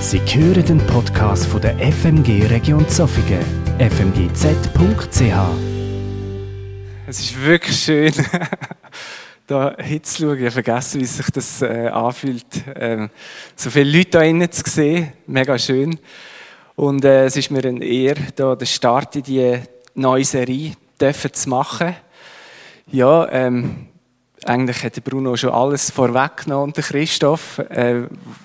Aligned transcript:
Sie 0.00 0.18
hören 0.18 0.64
den 0.64 0.78
Podcast 0.86 1.44
von 1.46 1.60
der 1.60 1.76
FMG 1.78 2.46
Region 2.46 2.88
Zofingen, 2.88 3.44
fmgz.ch. 3.78 5.20
Es 7.06 7.20
ist 7.20 7.44
wirklich 7.44 7.76
schön, 7.76 8.12
da 9.46 9.76
hinzuschauen. 9.76 10.38
Ich 10.38 10.44
habe 10.44 10.50
vergessen, 10.52 11.02
wie 11.02 11.04
sich 11.04 11.30
das 11.30 11.60
äh, 11.60 11.88
anfühlt, 11.88 12.46
ähm, 12.76 13.10
so 13.54 13.68
viele 13.68 13.98
Leute 13.98 14.10
da 14.10 14.22
innen 14.22 14.50
zu 14.50 14.62
sehen. 14.66 15.12
Mega 15.26 15.58
schön. 15.58 16.00
Und 16.76 17.04
äh, 17.04 17.26
es 17.26 17.36
ist 17.36 17.50
mir 17.50 17.62
eine 17.62 17.84
Ehre, 17.84 18.22
da 18.34 18.56
den 18.56 18.66
Start 18.66 19.16
in 19.16 19.22
die 19.22 19.58
neue 19.94 20.24
Serie 20.24 20.72
dürfen 20.98 21.32
zu 21.34 21.50
machen. 21.50 21.94
Ja, 22.90 23.28
ähm, 23.30 23.89
eigentlich 24.44 24.82
hat 24.82 25.02
Bruno 25.04 25.36
schon 25.36 25.50
alles 25.50 25.90
vorweggenommen 25.90 26.68
und 26.68 26.76
der 26.76 26.84
Christoph. 26.84 27.58
Äh, 27.58 28.02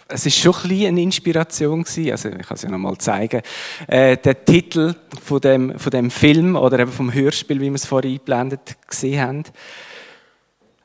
es 0.08 0.26
ist 0.26 0.38
schon 0.38 0.54
ein 0.54 0.68
bisschen 0.68 0.88
eine 0.88 1.02
Inspiration 1.02 1.84
gewesen. 1.84 2.12
Also 2.12 2.30
ich 2.30 2.48
kann 2.48 2.56
es 2.56 2.62
ja 2.64 2.70
noch 2.70 2.78
mal 2.78 2.98
zeigen. 2.98 3.42
Äh, 3.88 4.18
der 4.18 4.44
Titel 4.46 4.96
von 5.24 5.40
dem, 5.40 5.80
von 5.80 5.92
dem 5.92 6.12
Film 6.12 6.56
oder 6.56 6.80
eben 6.80 6.92
vom 6.92 7.14
Hörspiel, 7.14 7.62
wie 7.62 7.70
wir 7.70 7.76
es 7.76 7.86
vorhin 7.86 8.12
eingeblendet 8.12 8.78
gesehen 8.88 9.22
haben. 9.22 9.44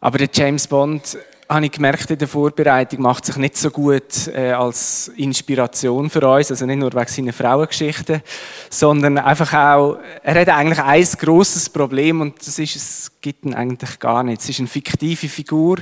Aber 0.01 0.19
der 0.19 0.31
James 0.33 0.67
Bond 0.67 1.19
habe 1.51 1.67
ich 1.67 1.73
gemerkt 1.73 2.09
in 2.09 2.19
der 2.19 2.29
Vorbereitung, 2.29 3.03
macht 3.03 3.27
sich 3.27 3.37
nicht 3.37 3.57
so 3.57 3.71
gut 3.71 4.29
äh, 4.29 4.53
als 4.53 5.09
Inspiration 5.17 6.09
für 6.09 6.27
uns, 6.29 6.53
also 6.53 6.65
nicht 6.65 6.79
nur 6.79 6.93
wegen 6.93 7.09
seiner 7.09 7.33
Frauengeschichten, 7.33 8.23
sondern 8.71 9.19
einfach 9.19 9.53
auch, 9.53 9.99
er 10.23 10.41
hat 10.41 10.49
eigentlich 10.49 10.79
ein 10.79 11.05
großes 11.19 11.71
Problem 11.71 12.21
und 12.21 12.39
das 12.39 12.61
ist, 12.61 12.77
es 12.77 13.13
gibt 13.21 13.45
ihn 13.45 13.55
eigentlich 13.55 13.99
gar 13.99 14.23
nicht. 14.23 14.43
Es 14.43 14.49
ist 14.49 14.61
eine 14.61 14.69
fiktive 14.69 15.29
Figur, 15.29 15.79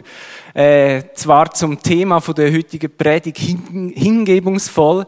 äh, 0.55 1.03
zwar 1.15 1.53
zum 1.53 1.83
Thema 1.83 2.23
von 2.23 2.35
der 2.35 2.51
heutigen 2.51 2.91
Predigt 2.97 3.37
hin, 3.37 3.93
hingebungsvoll, 3.95 5.07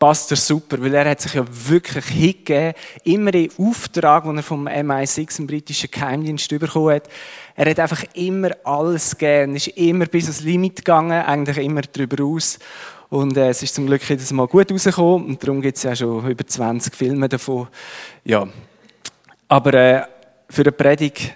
passt 0.00 0.30
er 0.30 0.38
super, 0.38 0.80
weil 0.80 0.94
er 0.94 1.10
hat 1.10 1.20
sich 1.20 1.34
ja 1.34 1.44
wirklich 1.46 2.06
hingegeben, 2.06 2.72
immer 3.04 3.34
im 3.34 3.50
Auftrag, 3.58 4.24
den 4.24 4.38
er 4.38 4.42
vom 4.42 4.66
MI6, 4.66 5.36
dem 5.36 5.46
britischen 5.46 5.90
Geheimdienst, 5.90 6.48
bekommen 6.48 6.94
hat. 6.94 7.08
Er 7.54 7.70
hat 7.70 7.78
einfach 7.78 8.02
immer 8.14 8.50
alles 8.64 9.16
gegeben, 9.16 9.56
ist 9.56 9.68
immer 9.68 10.06
bis 10.06 10.24
ans 10.24 10.40
Limit 10.40 10.76
gegangen, 10.76 11.22
eigentlich 11.22 11.58
immer 11.58 11.82
darüber 11.82 12.24
aus. 12.24 12.58
Und 13.10 13.36
äh, 13.36 13.50
es 13.50 13.62
ist 13.62 13.74
zum 13.74 13.86
Glück 13.86 14.08
jedes 14.08 14.32
Mal 14.32 14.46
gut 14.46 14.72
rausgekommen 14.72 15.26
und 15.26 15.42
darum 15.42 15.60
gibt 15.60 15.76
es 15.76 15.82
ja 15.82 15.94
schon 15.94 16.26
über 16.26 16.46
20 16.46 16.96
Filme 16.96 17.28
davon. 17.28 17.68
Ja. 18.24 18.48
Aber 19.48 19.74
äh, 19.74 20.02
für 20.48 20.62
eine 20.62 20.72
Predigt 20.72 21.34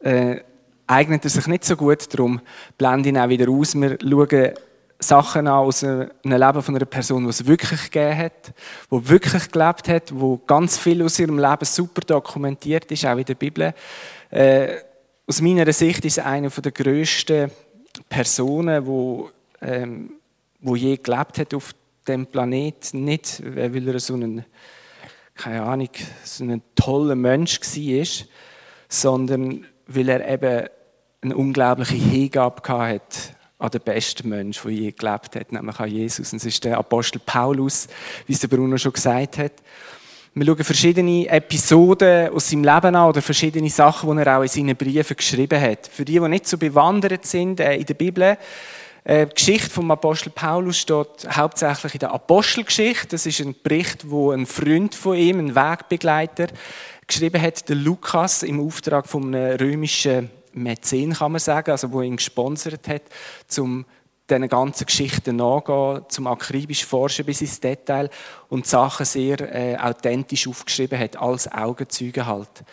äh, 0.00 0.40
eignet 0.88 1.22
er 1.22 1.30
sich 1.30 1.46
nicht 1.46 1.64
so 1.64 1.76
gut, 1.76 2.12
darum 2.12 2.40
blende 2.76 3.10
ich 3.10 3.14
ihn 3.14 3.20
auch 3.20 3.28
wieder 3.28 3.48
aus. 3.48 3.76
Wir 3.76 3.96
schauen 4.02 4.54
Sachen 5.02 5.46
an 5.46 5.54
aus 5.54 5.84
einem 5.84 6.10
Leben 6.22 6.62
von 6.62 6.76
einer 6.76 6.84
Person, 6.84 7.24
die 7.24 7.30
es 7.30 7.46
wirklich 7.46 7.90
gegeben 7.90 8.16
hat, 8.16 8.52
die 8.90 9.08
wirklich 9.08 9.50
gelebt 9.50 9.88
hat, 9.88 10.12
wo 10.14 10.38
ganz 10.38 10.78
viel 10.78 11.02
aus 11.02 11.18
ihrem 11.18 11.38
Leben 11.38 11.64
super 11.64 12.00
dokumentiert 12.02 12.90
ist, 12.90 13.04
auch 13.04 13.18
in 13.18 13.24
der 13.24 13.34
Bibel. 13.34 13.74
Äh, 14.30 14.76
aus 15.26 15.40
meiner 15.40 15.72
Sicht 15.72 16.04
ist 16.04 16.18
er 16.18 16.26
eine 16.26 16.48
der 16.48 16.72
grössten 16.72 17.50
Personen, 18.08 18.86
wo, 18.86 19.30
ähm, 19.60 20.14
wo 20.60 20.76
je 20.76 20.96
gelebt 20.96 21.38
hat 21.38 21.54
auf 21.54 21.74
dem 22.06 22.26
Planet. 22.26 22.94
Nicht, 22.94 23.42
weil 23.44 23.88
er 23.88 24.00
so 24.00 24.14
ein, 24.14 24.44
keine 25.34 25.62
Ahnung, 25.62 25.90
so 26.24 26.44
ein 26.44 26.62
toller 26.74 27.14
Mensch 27.14 27.60
war, 27.60 28.26
sondern 28.88 29.66
weil 29.86 30.08
er 30.08 30.28
eben 30.28 30.68
eine 31.22 31.36
unglaubliche 31.36 31.94
Hingabe 31.94 32.62
hatte 32.68 33.41
an 33.62 33.70
den 33.70 33.80
besten 33.80 34.28
Mensch, 34.28 34.60
der 34.62 34.72
je 34.72 34.90
gelebt 34.90 35.36
hat, 35.36 35.52
nämlich 35.52 35.78
an 35.78 35.88
Jesus. 35.88 36.32
Und 36.32 36.38
es 36.38 36.44
ist 36.44 36.64
der 36.64 36.78
Apostel 36.78 37.20
Paulus, 37.24 37.86
wie 38.26 38.32
es 38.32 38.40
der 38.40 38.48
Bruno 38.48 38.76
schon 38.76 38.92
gesagt 38.92 39.38
hat. 39.38 39.52
Wir 40.34 40.46
schauen 40.46 40.64
verschiedene 40.64 41.28
Episoden 41.28 42.30
aus 42.30 42.48
seinem 42.48 42.64
Leben 42.64 42.96
an 42.96 43.08
oder 43.08 43.22
verschiedene 43.22 43.70
Sachen, 43.70 44.10
die 44.10 44.22
er 44.22 44.38
auch 44.38 44.42
in 44.42 44.48
seinen 44.48 44.76
Briefen 44.76 45.16
geschrieben 45.16 45.60
hat. 45.60 45.86
Für 45.86 46.04
die, 46.04 46.18
die 46.18 46.28
nicht 46.28 46.48
so 46.48 46.58
bewandert 46.58 47.24
sind 47.24 47.60
äh, 47.60 47.76
in 47.76 47.86
der 47.86 47.94
Bibel, 47.94 48.36
äh, 49.04 49.26
die 49.26 49.34
Geschichte 49.34 49.70
vom 49.70 49.90
Apostel 49.92 50.30
Paulus 50.30 50.78
steht 50.78 51.28
hauptsächlich 51.30 51.94
in 51.94 52.00
der 52.00 52.12
Apostelgeschichte. 52.12 53.08
Das 53.08 53.26
ist 53.26 53.40
ein 53.40 53.54
Bericht, 53.62 54.10
wo 54.10 54.32
ein 54.32 54.46
Freund 54.46 54.96
von 54.96 55.16
ihm, 55.16 55.38
ein 55.38 55.54
Wegbegleiter, 55.54 56.48
geschrieben 57.06 57.40
hat, 57.40 57.68
der 57.68 57.76
Lukas, 57.76 58.42
im 58.42 58.58
Auftrag 58.58 59.06
von 59.06 59.34
einem 59.34 59.56
römischen 59.56 60.30
Mäzen, 60.52 61.14
kann 61.14 61.32
man 61.32 61.40
sagen, 61.40 61.70
also 61.70 61.92
wo 61.92 62.02
ihn 62.02 62.16
gesponsert 62.16 62.88
hat, 62.88 63.02
um 63.58 63.84
diesen 64.30 64.48
ganzen 64.48 64.86
Geschichten 64.86 65.36
nachgehen, 65.36 66.02
zum 66.08 66.26
akribisch 66.26 66.84
forschen 66.84 67.24
bis 67.24 67.40
ins 67.40 67.60
Detail 67.60 68.08
und 68.48 68.66
Sachen 68.66 69.04
sehr 69.04 69.40
äh, 69.54 69.76
authentisch 69.76 70.48
aufgeschrieben 70.48 70.98
hat, 70.98 71.16
als 71.16 71.50
Augenzeuge 71.50 72.26
halt. 72.26 72.64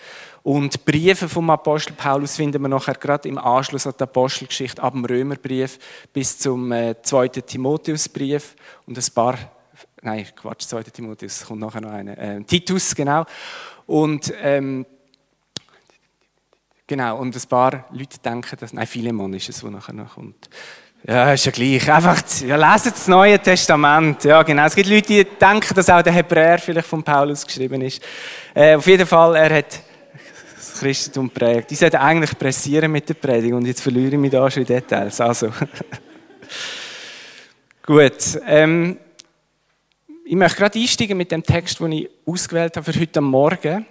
Und 0.44 0.86
Briefe 0.86 1.28
vom 1.28 1.50
Apostel 1.50 1.94
Paulus 1.94 2.38
finden 2.38 2.62
wir 2.62 2.70
nachher 2.70 2.94
gerade 2.94 3.28
im 3.28 3.38
Anschluss 3.38 3.88
an 3.88 3.94
die 4.00 4.04
Apostelgeschichte 4.04 4.82
ab 4.82 4.94
dem 4.94 5.06
Römerbrief 5.06 5.80
bis 6.14 6.40
zum 6.40 6.72
äh, 6.72 6.96
zweiten 7.02 7.46
Timotheusbrief 7.46 8.56
und 8.86 8.98
ein 8.98 9.14
paar, 9.14 9.38
nein, 10.02 10.28
Quatsch, 10.36 10.68
zweiter 10.68 10.92
Timotheus, 10.92 11.46
kommt 11.46 11.60
nachher 11.60 11.82
noch 11.82 11.92
einer, 11.92 12.18
äh, 12.18 12.42
Titus, 12.44 12.96
genau. 12.96 13.26
Und 13.86 14.34
ähm, 14.42 14.86
Genau, 16.90 17.20
und 17.20 17.36
ein 17.36 17.48
paar 17.48 17.86
Leute 17.92 18.18
denken, 18.18 18.58
dass, 18.60 18.74
nein, 18.74 18.88
Philemon 18.88 19.32
ist 19.36 19.48
es, 19.48 19.64
was 19.64 19.70
nachher 19.70 19.94
noch 19.94 20.16
kommt. 20.16 20.50
Ja, 21.06 21.32
ist 21.34 21.46
ja 21.46 21.52
gleich. 21.52 21.88
Einfach, 21.88 22.20
ja, 22.42 22.56
lesen 22.56 22.92
das 22.92 23.08
Neue 23.08 23.38
Testament. 23.38 24.24
Ja, 24.24 24.42
genau. 24.42 24.66
Es 24.66 24.74
gibt 24.74 24.90
Leute, 24.90 25.06
die 25.06 25.24
denken, 25.24 25.76
dass 25.76 25.88
auch 25.88 26.02
der 26.02 26.14
Hebräer 26.14 26.58
vielleicht 26.58 26.88
von 26.88 27.04
Paulus 27.04 27.46
geschrieben 27.46 27.80
ist. 27.82 28.02
Äh, 28.56 28.74
auf 28.76 28.88
jeden 28.88 29.06
Fall, 29.06 29.36
er 29.36 29.58
hat 29.58 29.84
das 30.56 30.80
Christentum 30.80 31.30
prägt. 31.30 31.72
Ich 31.72 31.78
sollte 31.78 32.02
eigentlich 32.02 32.36
pressieren 32.40 32.92
mit 32.92 33.08
der 33.08 33.14
Predigt 33.14 33.54
und 33.54 33.68
jetzt 33.68 33.82
verliere 33.82 34.14
ich 34.14 34.20
mich 34.20 34.32
da 34.32 34.50
schon 34.50 34.64
in 34.64 34.68
Details. 34.68 35.22
Also. 35.22 35.52
Gut. 37.86 38.42
Ähm, 38.48 38.98
ich 40.26 40.36
möchte 40.36 40.58
gerade 40.58 40.80
einsteigen 40.80 41.18
mit 41.20 41.32
dem 41.32 41.44
Text, 41.44 41.80
den 41.82 41.92
ich 41.92 42.10
ausgewählt 42.26 42.76
habe 42.78 42.92
für 42.92 43.00
heute 43.00 43.22
Morgen. 43.22 43.86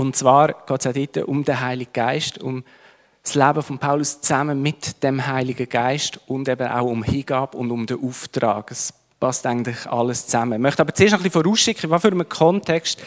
Und 0.00 0.16
zwar 0.16 0.54
geht 0.54 0.80
es 0.80 0.86
auch 0.86 0.94
dort 0.94 1.28
um 1.28 1.44
den 1.44 1.60
Heiligen 1.60 1.92
Geist, 1.92 2.38
um 2.38 2.64
das 3.22 3.34
Leben 3.34 3.62
von 3.62 3.78
Paulus 3.78 4.22
zusammen 4.22 4.62
mit 4.62 5.02
dem 5.02 5.26
Heiligen 5.26 5.68
Geist 5.68 6.18
und 6.26 6.48
eben 6.48 6.68
auch 6.68 6.86
um 6.86 7.02
Hingabe 7.02 7.58
und 7.58 7.70
um 7.70 7.84
den 7.84 8.02
Auftrag. 8.02 8.70
Es 8.70 8.94
passt 9.20 9.44
eigentlich 9.44 9.86
alles 9.86 10.24
zusammen. 10.24 10.54
Ich 10.54 10.58
möchte 10.58 10.80
aber 10.80 10.94
zuerst 10.94 11.12
noch 11.12 11.20
ein 11.20 11.24
bisschen 11.24 11.42
vorausschicken, 11.42 11.90
was 11.90 12.00
für 12.00 12.08
einen 12.08 12.26
Kontext, 12.26 13.02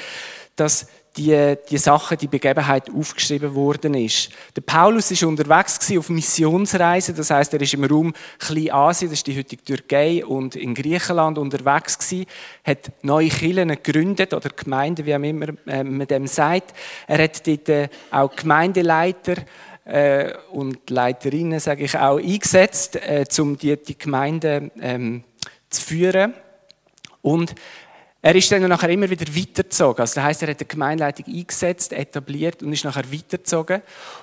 dass 0.56 0.86
die, 1.18 1.56
die 1.69 1.78
Sache, 1.78 2.18
die 2.18 2.28
Begebenheit 2.28 2.90
aufgeschrieben 2.90 3.53
worden 3.53 3.94
ist. 3.94 4.29
Der 4.56 4.62
Paulus 4.62 5.12
ist 5.12 5.24
unterwegs 5.24 5.91
auf 5.97 6.09
Missionsreisen, 6.09 7.16
das 7.16 7.29
heißt, 7.29 7.53
er 7.53 7.62
ist 7.62 7.74
im 7.74 7.84
Raum 7.84 8.13
Kleinasien, 8.40 9.12
das 9.12 9.19
ist 9.19 9.28
die 9.28 9.38
heutige 9.38 9.63
Türkei 9.63 10.25
und 10.25 10.56
in 10.56 10.73
Griechenland 10.73 11.38
unterwegs 11.38 12.00
gewesen, 12.00 12.25
hat 12.63 12.91
neue 13.03 13.29
Kirchen 13.29 13.69
gegründet 13.69 14.34
oder 14.34 14.50
Gemeinden, 14.50 15.06
wie 15.06 15.16
auch 15.16 15.22
immer 15.22 15.47
äh, 15.68 15.84
man 15.84 16.07
dem 16.07 16.28
sagt. 16.28 16.73
Er 17.07 17.23
hat 17.23 17.46
dort 17.46 17.69
äh, 17.69 17.90
auch 18.12 18.35
Gemeindeleiter 18.35 19.35
äh, 19.85 20.34
und 20.52 20.90
Leiterinnen, 20.90 21.59
sage 21.59 21.84
ich 21.84 21.97
auch, 21.97 22.18
eingesetzt, 22.18 22.96
äh, 22.96 23.25
um 23.40 23.57
die, 23.57 23.78
die 23.78 23.97
Gemeinde 23.97 24.72
ähm, 24.79 25.23
zu 25.69 25.81
führen. 25.81 26.34
Und 27.22 27.56
er 28.25 28.35
ist 28.35 28.50
dann 28.53 28.61
nachher 28.69 28.89
immer 28.89 29.09
wieder 29.09 29.25
weitergezogen. 29.35 30.00
Also 30.00 30.16
das 30.16 30.23
heisst, 30.23 30.44
er 30.44 30.51
hat 30.51 30.61
eine 30.61 30.66
Gemeinleitung 30.66 31.25
eingesetzt, 31.28 31.91
etabliert 31.91 32.63
und 32.63 32.72
ist 32.72 32.85
nachher 32.85 33.11
weitergezogen. 33.11 33.81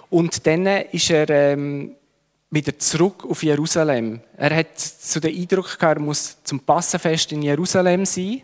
Und 0.09 0.47
dann 0.47 0.67
ist 0.67 1.11
er 1.11 1.29
ähm, 1.29 1.97
wieder 2.51 2.79
zurück 2.79 3.27
auf 3.29 3.43
Jerusalem. 3.43 4.21
Er 4.39 4.57
hat 4.57 4.79
so 4.79 5.21
den 5.21 5.37
Eindruck 5.37 5.79
gehabt, 5.79 5.99
er 5.99 6.03
muss 6.03 6.43
zum 6.43 6.61
Passenfest 6.61 7.33
in 7.33 7.43
Jerusalem 7.43 8.07
sein. 8.07 8.41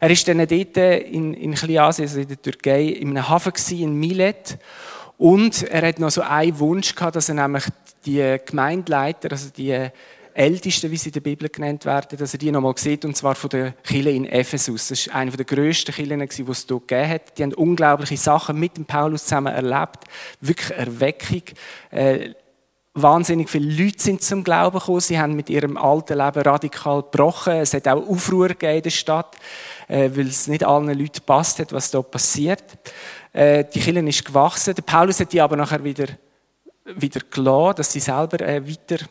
Er 0.00 0.10
ist 0.10 0.26
dann 0.28 0.38
dort 0.38 0.50
in, 0.50 1.34
in 1.34 1.54
Kleinasien, 1.54 2.08
also 2.08 2.18
in 2.18 2.28
der 2.28 2.40
Türkei, 2.40 2.84
in 2.84 3.10
einem 3.10 3.28
Hafen 3.28 3.52
gewesen, 3.52 3.78
in 3.78 3.94
Milet. 4.00 4.56
Und 5.18 5.62
er 5.64 5.88
hat 5.88 5.98
noch 5.98 6.10
so 6.10 6.22
einen 6.22 6.58
Wunsch 6.58 6.94
gehabt, 6.94 7.16
dass 7.16 7.28
er 7.28 7.34
nämlich 7.34 7.64
die 8.06 8.38
Gemeindeleiter, 8.46 9.30
also 9.30 9.50
die 9.50 9.90
Ältesten, 10.36 10.90
wie 10.90 10.96
sie 10.98 11.08
in 11.08 11.14
der 11.14 11.20
Bibel 11.20 11.48
genannt 11.48 11.86
werden, 11.86 12.18
dass 12.18 12.34
er 12.34 12.38
die 12.38 12.50
nochmal 12.50 12.74
sieht, 12.76 13.06
und 13.06 13.16
zwar 13.16 13.34
von 13.34 13.48
der 13.48 13.72
Kirche 13.72 14.10
in 14.10 14.26
Ephesus. 14.26 14.88
Das 14.88 15.08
war 15.08 15.14
eine 15.14 15.30
der 15.30 15.46
grössten 15.46 15.94
Kirchen, 15.94 16.20
die 16.20 16.50
es 16.50 16.66
dort 16.66 16.88
gegeben 16.88 17.10
hat. 17.10 17.38
Die 17.38 17.42
haben 17.42 17.54
unglaubliche 17.54 18.18
Sachen 18.18 18.58
mit 18.58 18.76
dem 18.76 18.84
Paulus 18.84 19.24
zusammen 19.24 19.54
erlebt. 19.54 20.04
Wirklich 20.42 20.76
Erweckung. 20.76 21.42
Äh, 21.90 22.34
wahnsinnig 22.92 23.48
viele 23.48 23.82
Leute 23.82 24.02
sind 24.02 24.22
zum 24.22 24.44
Glauben 24.44 24.78
gekommen. 24.78 25.00
Sie 25.00 25.18
haben 25.18 25.36
mit 25.36 25.48
ihrem 25.48 25.78
alten 25.78 26.18
Leben 26.18 26.42
radikal 26.42 27.02
gebrochen. 27.02 27.54
Es 27.54 27.72
hat 27.72 27.88
auch 27.88 28.06
Aufruhr 28.06 28.48
gegeben 28.48 28.76
in 28.76 28.82
der 28.82 28.90
Stadt, 28.90 29.36
äh, 29.88 30.10
weil 30.14 30.26
es 30.26 30.48
nicht 30.48 30.64
allen 30.64 30.98
Leuten 30.98 31.22
passt 31.24 31.60
hat, 31.60 31.72
was 31.72 31.90
dort 31.90 32.10
passiert. 32.10 32.64
Äh, 33.32 33.64
die 33.64 33.80
Kirche 33.80 34.00
ist 34.00 34.24
gewachsen. 34.24 34.74
Der 34.74 34.82
Paulus 34.82 35.18
hat 35.18 35.32
die 35.32 35.40
aber 35.40 35.56
nachher 35.56 35.82
wieder, 35.82 36.08
wieder 36.84 37.20
gelassen, 37.30 37.76
dass 37.76 37.92
sie 37.92 38.00
selber 38.00 38.40
äh, 38.40 38.68
weiter 38.68 39.04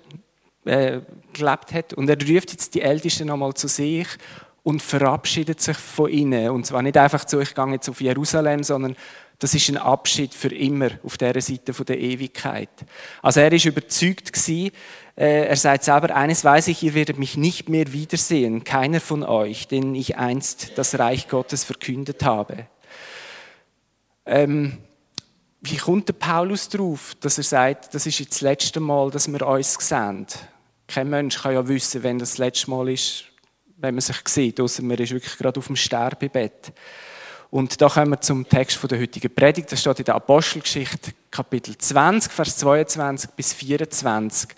äh, 0.65 1.01
gelebt 1.33 1.73
hat. 1.73 1.93
Und 1.93 2.09
er 2.09 2.17
ruft 2.17 2.51
jetzt 2.51 2.73
die 2.75 2.81
Ältesten 2.81 3.27
nochmal 3.27 3.53
zu 3.53 3.67
sich 3.67 4.07
und 4.63 4.81
verabschiedet 4.81 5.61
sich 5.61 5.77
von 5.77 6.09
ihnen. 6.09 6.49
Und 6.49 6.65
zwar 6.65 6.81
nicht 6.81 6.97
einfach 6.97 7.27
so, 7.27 7.39
ich 7.39 7.53
gehe 7.53 7.71
jetzt 7.71 7.89
auf 7.89 8.01
Jerusalem, 8.01 8.63
sondern 8.63 8.95
das 9.39 9.53
ist 9.53 9.69
ein 9.69 9.77
Abschied 9.77 10.33
für 10.33 10.53
immer 10.53 10.89
auf 11.03 11.17
dieser 11.17 11.41
Seite 11.41 11.73
der 11.85 11.99
Ewigkeit. 11.99 12.69
Also 13.21 13.41
er 13.41 13.51
ist 13.51 13.65
überzeugt 13.65 14.31
gewesen, 14.31 14.71
äh, 15.17 15.45
er 15.47 15.55
sagt 15.55 15.83
selber, 15.83 16.15
eines 16.15 16.43
weiß 16.43 16.67
ich, 16.69 16.83
ihr 16.83 16.93
werdet 16.93 17.17
mich 17.17 17.37
nicht 17.37 17.69
mehr 17.69 17.91
wiedersehen, 17.93 18.63
keiner 18.63 18.99
von 18.99 19.23
euch, 19.23 19.67
denen 19.67 19.93
ich 19.95 20.17
einst 20.17 20.77
das 20.77 20.97
Reich 20.97 21.27
Gottes 21.27 21.63
verkündet 21.63 22.23
habe. 22.23 22.67
Ähm, 24.25 24.77
wie 25.61 25.77
kommt 25.77 26.07
der 26.07 26.13
Paulus 26.13 26.69
darauf, 26.69 27.15
dass 27.19 27.37
er 27.37 27.43
sagt, 27.43 27.93
das 27.93 28.05
ist 28.05 28.19
jetzt 28.19 28.35
das 28.35 28.41
letzte 28.41 28.79
Mal, 28.79 29.11
dass 29.11 29.27
wir 29.27 29.45
uns 29.45 29.73
sehen? 29.73 30.27
Kein 30.87 31.09
Mensch 31.09 31.41
kann 31.41 31.53
ja 31.53 31.67
wissen, 31.67 32.03
wenn 32.03 32.19
das, 32.19 32.31
das 32.31 32.37
letzte 32.37 32.69
Mal 32.69 32.89
ist, 32.89 33.25
wenn 33.77 33.95
man 33.95 34.01
sich 34.01 34.17
sieht, 34.27 34.59
außer 34.59 34.83
man 34.83 34.97
ist 34.97 35.11
wirklich 35.11 35.37
gerade 35.37 35.59
auf 35.59 35.67
dem 35.67 35.75
Sterbebett. 35.75 36.71
Und 37.51 37.81
da 37.81 37.87
kommen 37.87 38.11
wir 38.11 38.21
zum 38.21 38.47
Text 38.47 38.79
der 38.89 38.99
heutigen 38.99 39.33
Predigt. 39.33 39.71
Das 39.71 39.79
steht 39.79 39.99
in 39.99 40.05
der 40.05 40.15
Apostelgeschichte, 40.15 41.11
Kapitel 41.31 41.77
20, 41.77 42.31
Vers 42.31 42.57
22 42.57 43.29
bis 43.31 43.53
24. 43.53 44.49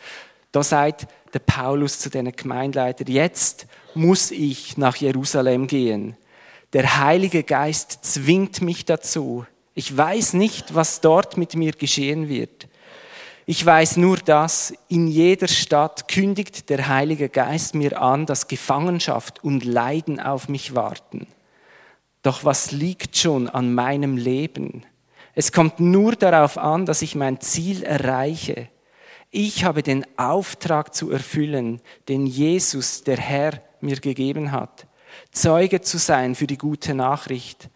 Da 0.51 0.63
sagt 0.63 1.07
der 1.33 1.39
Paulus 1.39 1.99
zu 1.99 2.09
den 2.09 2.31
Gemeindeleitern, 2.31 3.07
jetzt 3.07 3.67
muss 3.93 4.31
ich 4.31 4.77
nach 4.77 4.95
Jerusalem 4.95 5.67
gehen. 5.67 6.15
Der 6.73 6.97
Heilige 6.97 7.43
Geist 7.43 7.99
zwingt 8.01 8.61
mich 8.61 8.85
dazu. 8.85 9.45
Ich 9.73 9.95
weiß 9.95 10.33
nicht, 10.33 10.73
was 10.73 11.01
dort 11.01 11.37
mit 11.37 11.55
mir 11.55 11.73
geschehen 11.73 12.29
wird. 12.29 12.67
Ich 13.49 13.65
weiß 13.65 13.95
nur 13.95 14.17
dass 14.17 14.73
in 14.89 15.07
jeder 15.07 15.47
Stadt 15.47 16.09
kündigt 16.09 16.69
der 16.69 16.89
Heilige 16.89 17.29
Geist 17.29 17.75
mir 17.75 18.01
an, 18.01 18.25
dass 18.25 18.49
Gefangenschaft 18.49 19.41
und 19.41 19.63
Leiden 19.63 20.19
auf 20.19 20.49
mich 20.49 20.75
warten. 20.75 21.27
Doch 22.23 22.43
was 22.43 22.73
liegt 22.73 23.15
schon 23.15 23.47
an 23.47 23.73
meinem 23.73 24.17
Leben? 24.17 24.85
Es 25.33 25.53
kommt 25.53 25.79
nur 25.79 26.17
darauf 26.17 26.57
an, 26.57 26.85
dass 26.85 27.01
ich 27.01 27.15
mein 27.15 27.39
Ziel 27.39 27.83
erreiche. 27.83 28.67
Ich 29.31 29.63
habe 29.63 29.81
den 29.81 30.05
Auftrag 30.17 30.93
zu 30.93 31.09
erfüllen, 31.09 31.79
den 32.09 32.25
Jesus, 32.25 33.05
der 33.05 33.17
Herr, 33.17 33.61
mir 33.79 34.01
gegeben 34.01 34.51
hat. 34.51 34.87
Zeuge 35.31 35.79
zu 35.79 35.99
sein 35.99 36.35
für 36.35 36.47
die 36.47 36.57
gute 36.57 36.93
Nachricht, 36.93 37.69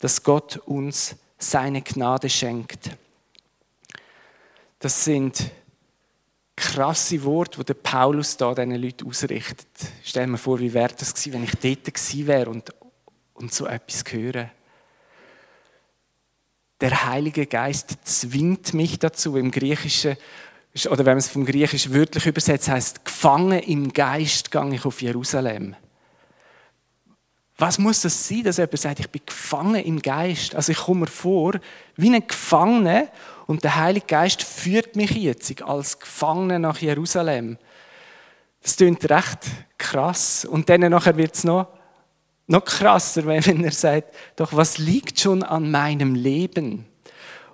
dass 0.00 0.24
Gott 0.24 0.56
uns 0.56 1.14
seine 1.38 1.82
Gnade 1.82 2.28
schenkt. 2.28 2.90
Das 4.84 5.02
sind 5.02 5.50
krasse 6.54 7.24
Worte, 7.24 7.56
die 7.60 7.64
der 7.64 7.72
Paulus 7.72 8.36
da 8.36 8.54
diesen 8.54 8.74
Leuten 8.74 9.08
ausrichtet. 9.08 9.66
Stell 10.02 10.26
mir 10.26 10.36
vor, 10.36 10.60
wie 10.60 10.74
wäre 10.74 10.92
das 10.94 11.14
gewesen, 11.14 11.32
wenn 11.32 11.44
ich 11.44 11.52
dort 11.52 11.94
gewesen 11.94 12.26
wäre 12.26 12.50
und 12.50 12.70
und 13.32 13.54
so 13.54 13.66
etwas 13.66 14.04
hören. 14.12 14.50
Der 16.82 17.06
Heilige 17.06 17.46
Geist 17.46 17.96
zwingt 18.04 18.74
mich 18.74 18.98
dazu. 18.98 19.38
Im 19.38 19.50
Griechischen, 19.50 20.18
oder 20.90 20.98
wenn 20.98 21.12
man 21.12 21.16
es 21.16 21.28
vom 21.28 21.46
Griechisch 21.46 21.90
wörtlich 21.90 22.26
übersetzt, 22.26 22.68
heißt 22.68 23.06
gefangen 23.06 23.60
im 23.60 23.90
Geist 23.90 24.50
gehe 24.50 24.74
ich 24.74 24.84
auf 24.84 25.00
Jerusalem. 25.00 25.76
Was 27.66 27.78
muss 27.78 28.02
das 28.02 28.28
sein, 28.28 28.42
dass 28.42 28.58
jemand 28.58 28.78
sagt, 28.78 29.00
ich 29.00 29.08
bin 29.08 29.22
gefangen 29.24 29.82
im 29.82 30.02
Geist? 30.02 30.54
Also 30.54 30.72
ich 30.72 30.76
komme 30.76 31.00
mir 31.00 31.06
vor, 31.06 31.54
wie 31.96 32.14
ein 32.14 32.26
Gefangener 32.26 33.08
und 33.46 33.64
der 33.64 33.76
Heilige 33.76 34.04
Geist 34.04 34.42
führt 34.42 34.96
mich 34.96 35.12
jetzt 35.12 35.62
als 35.62 35.98
Gefangener 35.98 36.58
nach 36.58 36.76
Jerusalem. 36.76 37.56
Das 38.62 38.76
klingt 38.76 39.08
recht 39.08 39.38
krass. 39.78 40.44
Und 40.44 40.68
dann 40.68 40.82
nachher 40.82 41.16
wird 41.16 41.36
es 41.36 41.44
noch 41.44 41.68
noch 42.46 42.66
krasser, 42.66 43.24
wenn 43.46 43.64
er 43.64 43.72
sagt, 43.72 44.14
doch 44.36 44.52
was 44.52 44.76
liegt 44.76 45.18
schon 45.18 45.42
an 45.42 45.70
meinem 45.70 46.14
Leben? 46.14 46.84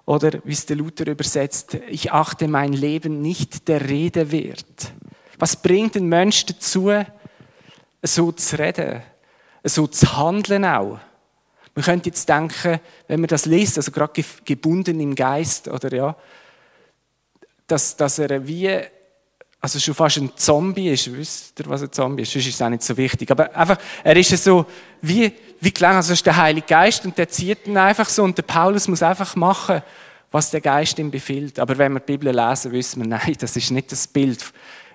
Oder 0.06 0.40
wie 0.42 0.54
es 0.54 0.66
der 0.66 0.74
Luther 0.74 1.06
übersetzt, 1.06 1.74
ich 1.88 2.10
achte 2.10 2.48
mein 2.48 2.72
Leben 2.72 3.22
nicht 3.22 3.68
der 3.68 3.88
Rede 3.88 4.32
wert. 4.32 4.92
Was 5.38 5.54
bringt 5.54 5.94
den 5.94 6.08
Mensch 6.08 6.46
dazu, 6.46 6.90
so 8.02 8.32
zu 8.32 8.58
reden, 8.58 9.02
so 9.64 9.86
zu 9.86 10.16
handeln 10.16 10.64
auch? 10.64 10.98
Man 11.74 11.84
könnte 11.84 12.08
jetzt 12.08 12.28
denken, 12.28 12.80
wenn 13.08 13.20
man 13.20 13.28
das 13.28 13.46
liest, 13.46 13.76
also 13.76 13.90
gerade 13.92 14.22
gebunden 14.44 15.00
im 15.00 15.14
Geist, 15.14 15.68
oder 15.68 15.94
ja, 15.94 16.16
dass, 17.66 17.96
dass 17.96 18.18
er 18.18 18.46
wie 18.46 18.80
also 19.60 19.78
schon 19.78 19.94
fast 19.94 20.16
ein 20.16 20.32
Zombie 20.36 20.88
ist. 20.88 21.12
Wisst 21.14 21.60
ihr, 21.60 21.68
was 21.68 21.82
ein 21.82 21.92
Zombie 21.92 22.22
ist? 22.22 22.34
Das 22.34 22.46
ist 22.46 22.62
auch 22.62 22.70
nicht 22.70 22.82
so 22.82 22.96
wichtig. 22.96 23.30
Aber 23.30 23.54
einfach, 23.54 23.78
er 24.02 24.16
ist 24.16 24.30
so, 24.42 24.64
wie, 25.02 25.32
wie 25.60 25.72
gelang, 25.72 25.96
also 25.96 26.14
ist 26.14 26.24
der 26.24 26.36
Heilige 26.36 26.66
Geist 26.66 27.04
und 27.04 27.16
der 27.18 27.28
zieht 27.28 27.66
ihn 27.66 27.76
einfach 27.76 28.08
so 28.08 28.24
und 28.24 28.38
der 28.38 28.42
Paulus 28.42 28.88
muss 28.88 29.02
einfach 29.02 29.36
machen, 29.36 29.82
was 30.30 30.50
der 30.50 30.62
Geist 30.62 30.98
ihm 30.98 31.10
befiehlt. 31.10 31.58
Aber 31.58 31.76
wenn 31.76 31.92
wir 31.92 32.00
die 32.00 32.12
Bibel 32.12 32.34
lesen, 32.34 32.72
wissen 32.72 33.02
wir, 33.02 33.08
nein, 33.08 33.36
das 33.38 33.54
ist 33.56 33.70
nicht 33.70 33.92
das 33.92 34.06
Bild, 34.06 34.42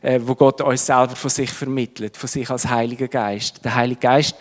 äh, 0.06 0.20
wo 0.24 0.36
Gott 0.36 0.62
uns 0.62 0.86
selber 0.86 1.16
von 1.16 1.30
sich 1.30 1.52
vermittelt, 1.52 2.18
von 2.18 2.28
sich 2.28 2.50
als 2.50 2.68
Heiliger 2.68 3.08
Geist. 3.08 3.64
Der 3.66 3.76
Heilige 3.76 4.02
Geist 4.02 4.36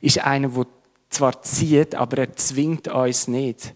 ist 0.00 0.18
einer, 0.18 0.48
der 0.48 0.66
zwar 1.08 1.40
zieht, 1.42 1.94
aber 1.94 2.18
er 2.18 2.36
zwingt 2.36 2.88
uns 2.88 3.26
nicht. 3.28 3.74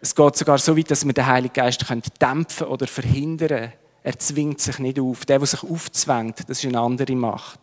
Es 0.00 0.14
geht 0.14 0.36
sogar 0.36 0.58
so 0.58 0.76
weit, 0.76 0.90
dass 0.90 1.06
wir 1.06 1.12
den 1.12 1.26
Heiligen 1.26 1.54
Geist 1.54 1.84
dämpfen 2.20 2.66
oder 2.66 2.86
verhindern 2.86 3.48
können 3.48 3.72
er 4.06 4.16
zwingt 4.20 4.60
sich 4.60 4.78
nicht 4.78 5.00
auf. 5.00 5.24
Der, 5.24 5.40
der 5.40 5.46
sich 5.48 5.64
aufzwängt, 5.64 6.48
das 6.48 6.62
ist 6.62 6.66
eine 6.66 6.78
andere 6.78 7.16
Macht. 7.16 7.58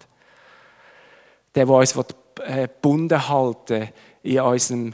Der, 1.56 1.66
der 1.66 1.74
uns 1.74 1.95
äh, 1.95 2.68
gebunden 2.68 3.30
halten 3.30 3.88
in 4.24 4.42
unserem 4.42 4.94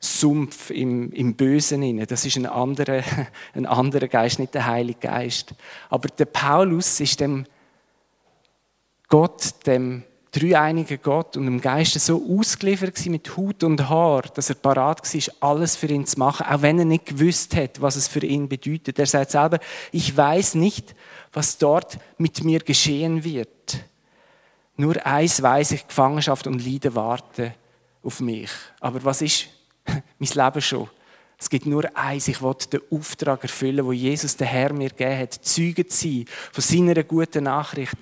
Sumpf, 0.00 0.70
im, 0.70 1.12
im 1.12 1.34
Bösen. 1.34 2.06
Das 2.06 2.24
ist 2.24 2.36
ein 2.36 2.46
anderer, 2.46 3.02
ein 3.54 3.66
anderer 3.66 4.08
Geist, 4.08 4.38
nicht 4.38 4.54
der 4.54 4.64
Heilige 4.64 5.00
Geist. 5.00 5.54
Aber 5.90 6.08
der 6.08 6.24
Paulus 6.24 6.98
ist 6.98 7.20
dem 7.20 7.44
Gott, 9.08 9.66
dem 9.66 10.02
dreieinigen 10.32 10.98
Gott 11.02 11.36
und 11.36 11.46
dem 11.46 11.60
Geist 11.60 11.98
so 12.00 12.22
ausgeliefert 12.38 13.04
mit 13.06 13.36
Hut 13.36 13.62
und 13.64 13.88
Haar, 13.88 14.22
dass 14.34 14.50
er 14.50 14.56
parat 14.56 15.02
war, 15.02 15.50
alles 15.50 15.76
für 15.76 15.86
ihn 15.86 16.06
zu 16.06 16.18
machen, 16.18 16.46
auch 16.46 16.60
wenn 16.60 16.78
er 16.78 16.84
nicht 16.84 17.06
gewusst 17.06 17.56
hat, 17.56 17.80
was 17.80 17.96
es 17.96 18.08
für 18.08 18.24
ihn 18.24 18.48
bedeutet. 18.48 18.98
Er 18.98 19.06
sagt 19.06 19.30
selber, 19.30 19.58
ich 19.92 20.14
weiß 20.14 20.56
nicht, 20.56 20.94
was 21.32 21.56
dort 21.56 21.98
mit 22.18 22.44
mir 22.44 22.60
geschehen 22.60 23.24
wird. 23.24 23.48
Nur 24.76 25.04
eins 25.06 25.40
weiß 25.40 25.70
ich, 25.70 25.88
Gefangenschaft 25.88 26.46
und 26.46 26.64
Leiden 26.64 26.94
warten 26.94 27.54
auf 28.02 28.20
mich. 28.20 28.50
Aber 28.80 29.02
was 29.04 29.22
ist 29.22 29.46
mein 30.18 30.28
Leben 30.44 30.60
schon? 30.60 30.90
Es 31.38 31.48
gibt 31.48 31.66
nur 31.66 31.84
eins, 31.96 32.28
ich 32.28 32.42
will 32.42 32.54
den 32.72 32.80
Auftrag 32.90 33.42
erfüllen, 33.42 33.84
wo 33.84 33.92
Jesus, 33.92 34.36
der 34.36 34.46
Herr, 34.46 34.72
mir 34.72 34.90
gegeben 34.90 35.18
hat, 35.18 35.34
Zeuge 35.34 35.86
zu 35.86 36.08
sein 36.08 36.24
von 36.52 36.62
seiner 36.62 37.02
guten 37.04 37.44
Nachricht 37.44 37.96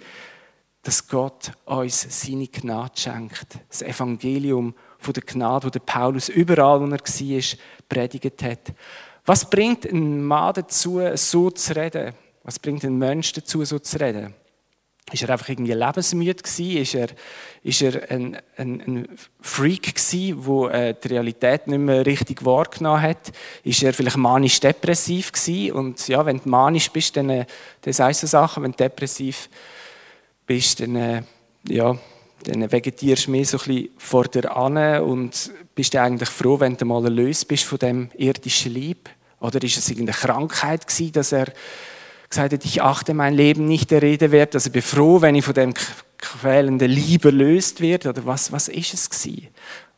dass 0.85 1.09
Gott 1.09 1.53
uns 1.64 2.07
seine 2.11 2.47
Gnade 2.47 2.93
schenkt. 2.95 3.59
Das 3.69 3.83
Evangelium 3.83 4.75
von 4.99 5.14
der 5.14 5.23
Gnade, 5.23 5.67
wo 5.67 5.71
der 5.71 5.81
Paulus 5.81 6.29
überall, 6.29 6.81
wo 6.81 6.85
er 6.85 6.93
war, 6.93 7.59
predigt 7.88 8.43
hat. 8.43 8.73
Was 9.25 9.49
bringt 9.49 9.87
ein 9.87 10.23
Mann 10.23 10.55
dazu, 10.55 11.00
so 11.14 11.50
zu 11.50 11.75
reden? 11.75 12.12
Was 12.43 12.59
bringt 12.59 12.85
ein 12.85 12.99
Mensch 12.99 13.33
dazu, 13.33 13.64
so 13.64 13.79
zu 13.79 13.99
reden? 13.99 14.35
Ist 15.12 15.23
er 15.23 15.31
einfach 15.31 15.49
irgendwie 15.49 15.73
lebensmüde 15.73 16.43
gewesen? 16.43 16.76
Ist 16.76 16.95
er, 16.95 17.09
ist 17.62 17.83
er 17.83 18.11
ein, 18.11 18.37
ein, 18.57 18.81
ein 18.81 19.09
Freak 19.41 19.95
gewesen, 19.95 20.45
der 20.45 20.88
äh, 20.88 20.95
die 21.03 21.09
Realität 21.09 21.67
nicht 21.67 21.79
mehr 21.79 22.05
richtig 22.05 22.45
wahrgenommen 22.45 23.03
hat? 23.03 23.33
Ist 23.64 23.83
er 23.83 23.95
vielleicht 23.95 24.17
manisch-depressiv 24.17 25.33
gewesen? 25.33 25.73
Und 25.73 26.09
ja, 26.09 26.25
wenn 26.25 26.41
du 26.43 26.49
manisch 26.49 26.91
bist, 26.91 27.17
dann, 27.17 27.31
äh, 27.31 27.47
dann 27.83 27.93
sagst 27.93 28.23
du 28.23 28.26
Sachen. 28.26 28.62
Wenn 28.62 28.73
du 28.73 28.79
depressiv 28.79 29.49
bist, 29.49 29.74
dann, 30.47 30.97
äh, 30.97 31.23
ja, 31.69 31.97
dann 32.45 32.71
vegetierst 32.71 33.27
du 33.27 33.31
mehr 33.31 33.45
so 33.45 33.59
ein 33.59 33.65
bisschen 33.65 33.89
vor 33.97 34.25
dir 34.25 34.55
an 34.55 35.03
und 35.03 35.51
bist 35.75 35.97
eigentlich 35.97 36.29
froh, 36.29 36.61
wenn 36.61 36.77
du 36.77 36.85
mal 36.85 37.05
erlöst 37.05 37.49
bist 37.49 37.65
von 37.65 37.79
dem 37.79 38.11
irdischen 38.17 38.73
Lieb. 38.73 39.09
Oder 39.41 39.63
ist 39.63 39.77
es 39.77 39.89
irgendeine 39.89 40.17
Krankheit 40.17 40.87
gewesen, 40.87 41.13
dass 41.13 41.33
er 41.33 41.47
gesagt 42.29 42.53
hat, 42.53 42.65
ich 42.65 42.83
achte 42.83 43.15
mein 43.15 43.35
Leben 43.35 43.67
nicht 43.67 43.91
der 43.91 44.03
Rede 44.03 44.31
wert, 44.31 44.55
also 44.55 44.69
ich 44.69 44.73
bin 44.73 44.83
froh, 44.83 45.21
wenn 45.21 45.35
ich 45.35 45.45
von 45.45 45.55
dem 45.55 45.75
quälenden 46.19 46.91
Liebe 46.91 47.29
erlöst 47.29 47.81
werde, 47.81 48.11
oder 48.11 48.25
was, 48.25 48.53
was 48.53 48.69
ist 48.69 48.95
es 48.95 49.11
gewesen? 49.11 49.49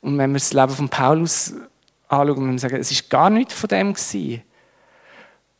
Und 0.00 0.18
wenn 0.18 0.30
wir 0.30 0.38
das 0.38 0.52
Leben 0.52 0.70
von 0.70 0.88
Paulus 0.88 1.54
anschauen 2.08 2.48
und 2.48 2.58
sagen, 2.58 2.76
es 2.76 2.90
ist 2.90 3.10
gar 3.10 3.30
nichts 3.30 3.54
von 3.54 3.68
dem 3.68 3.94
gewesen. 3.94 4.42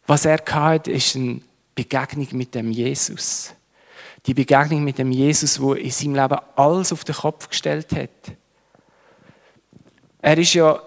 Was 0.07 0.25
er 0.25 0.41
hatte, 0.51 0.93
ist 0.93 1.17
eine 1.17 1.41
Begegnung 1.75 2.29
mit 2.33 2.55
dem 2.55 2.71
Jesus 2.71 3.56
die 4.27 4.35
Begegnung 4.35 4.85
mit 4.85 4.99
dem 4.99 5.13
Jesus, 5.13 5.61
wo 5.61 5.75
in 5.75 5.91
seinem 5.91 6.15
Leben 6.15 6.39
alles 6.57 6.93
auf 6.93 7.05
den 7.05 7.15
Kopf 7.15 7.49
gestellt 7.49 7.93
hat. 7.93 8.37
Er 10.21 10.39
ist 10.39 10.55
ja 10.55 10.81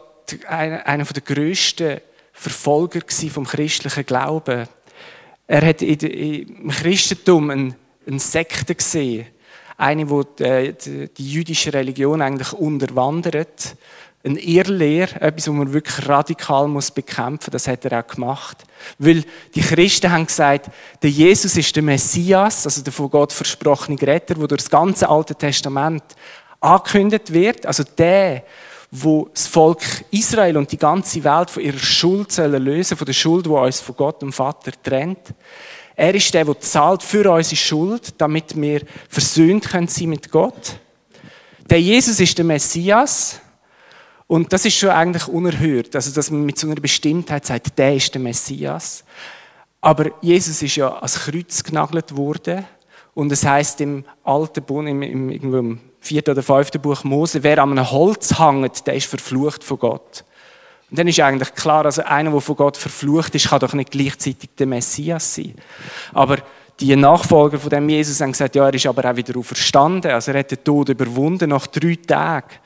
einer 0.47 1.03
der 1.03 1.21
grössten 1.21 2.01
Verfolger 2.33 3.01
vom 3.31 3.45
christlichen 3.45 4.05
Glauben. 4.05 4.67
Er 5.47 5.65
hat 5.65 5.81
im 5.81 6.69
Christentum 6.69 7.49
ein 7.49 7.75
eine 8.09 8.19
Sekte 8.19 8.75
gesehen. 8.75 9.27
Eine, 9.77 10.03
äh, 10.39 10.73
die, 10.73 11.07
die 11.07 11.31
jüdische 11.31 11.73
Religion 11.73 12.21
eigentlich 12.21 12.51
unterwandert. 12.53 13.75
Eine 14.29 14.39
Irrlehre, 14.41 15.19
etwas, 15.21 15.47
was 15.47 15.55
man 15.55 15.73
wirklich 15.73 16.07
radikal 16.07 16.67
muss 16.67 16.91
bekämpfen 16.91 17.49
muss. 17.51 17.63
Das 17.63 17.67
hat 17.67 17.83
er 17.85 17.99
auch 17.99 18.07
gemacht. 18.07 18.57
Weil 18.99 19.23
die 19.55 19.61
Christen 19.61 20.11
haben 20.11 20.27
gesagt, 20.27 20.69
der 21.01 21.09
Jesus 21.09 21.57
ist 21.57 21.75
der 21.75 21.81
Messias, 21.81 22.65
also 22.65 22.83
der 22.83 22.93
von 22.93 23.09
Gott 23.09 23.33
versprochene 23.33 23.99
Retter, 23.99 24.35
der 24.35 24.47
durch 24.47 24.61
das 24.61 24.69
ganze 24.69 25.09
Alte 25.09 25.33
Testament 25.33 26.03
angekündigt 26.59 27.33
wird. 27.33 27.65
Also 27.65 27.83
der, 27.97 28.43
wo 28.91 29.29
das 29.33 29.47
Volk 29.47 29.81
Israel 30.11 30.57
und 30.57 30.71
die 30.71 30.77
ganze 30.77 31.23
Welt 31.23 31.49
von 31.49 31.63
ihrer 31.63 31.79
Schuld 31.79 32.37
lösen, 32.37 32.97
von 32.97 33.05
der 33.05 33.13
Schuld, 33.13 33.47
die 33.47 33.49
uns 33.49 33.81
von 33.81 33.95
Gott 33.95 34.21
dem 34.21 34.31
Vater 34.31 34.71
trennt. 34.83 35.33
Er 35.95 36.13
ist 36.13 36.31
der, 36.33 36.45
der 36.45 36.59
zahlt 36.59 37.01
für 37.01 37.31
unsere 37.31 37.55
Schuld, 37.55 38.13
damit 38.19 38.55
wir 38.55 38.83
versöhnt 39.09 39.69
können 39.69 39.87
sein 39.87 40.09
mit 40.09 40.31
Gott. 40.31 40.79
Der 41.69 41.81
Jesus 41.81 42.19
ist 42.19 42.37
der 42.37 42.45
Messias. 42.45 43.39
Und 44.29 44.53
das 44.53 44.63
ist 44.63 44.77
schon 44.77 44.91
eigentlich 44.91 45.27
unerhört. 45.27 45.95
Also, 45.95 46.11
dass 46.11 46.29
man 46.29 46.45
mit 46.45 46.59
so 46.59 46.67
einer 46.67 46.79
Bestimmtheit 46.79 47.47
sagt, 47.47 47.79
der 47.79 47.95
ist 47.95 48.13
der 48.13 48.21
Messias. 48.21 49.03
Aber 49.81 50.11
Jesus 50.21 50.61
ist 50.61 50.75
ja 50.75 50.87
als 50.99 51.21
Kreuz 51.21 51.63
genagelt 51.63 52.15
worden. 52.15 52.63
Und 53.15 53.31
es 53.31 53.43
heißt 53.43 53.81
im 53.81 54.05
alten 54.23 54.61
Bund, 54.63 54.87
im, 54.87 55.01
im, 55.01 55.31
im 55.31 55.79
vierten 55.99 56.29
oder 56.29 56.43
fünften 56.43 56.79
Buch 56.79 57.03
Mose, 57.03 57.41
wer 57.41 57.57
an 57.57 57.71
einem 57.71 57.89
Holz 57.89 58.37
hängt, 58.37 58.85
der 58.85 58.93
ist 58.93 59.07
verflucht 59.07 59.63
von 59.63 59.79
Gott. 59.79 60.23
Und 60.91 60.99
dann 60.99 61.07
ist 61.07 61.19
eigentlich 61.19 61.55
klar, 61.55 61.85
also 61.85 62.03
einer, 62.03 62.29
der 62.29 62.41
von 62.41 62.55
Gott 62.55 62.77
verflucht 62.77 63.33
ist, 63.33 63.49
kann 63.49 63.59
doch 63.59 63.73
nicht 63.73 63.89
gleichzeitig 63.89 64.51
der 64.59 64.67
Messias 64.67 65.33
sein. 65.33 65.55
Aber 66.13 66.37
die 66.79 66.95
Nachfolger 66.95 67.57
von 67.57 67.71
dem 67.71 67.89
Jesus 67.89 68.21
haben 68.21 68.33
gesagt, 68.33 68.55
ja, 68.55 68.67
er 68.67 68.75
ist 68.75 68.85
aber 68.85 69.09
auch 69.09 69.15
wieder 69.15 69.39
auferstanden. 69.39 70.11
Also 70.11 70.31
er 70.31 70.39
hat 70.41 70.51
den 70.51 70.63
Tod 70.63 70.89
überwunden 70.89 71.49
nach 71.49 71.65
drei 71.65 71.95
Tagen 71.95 72.57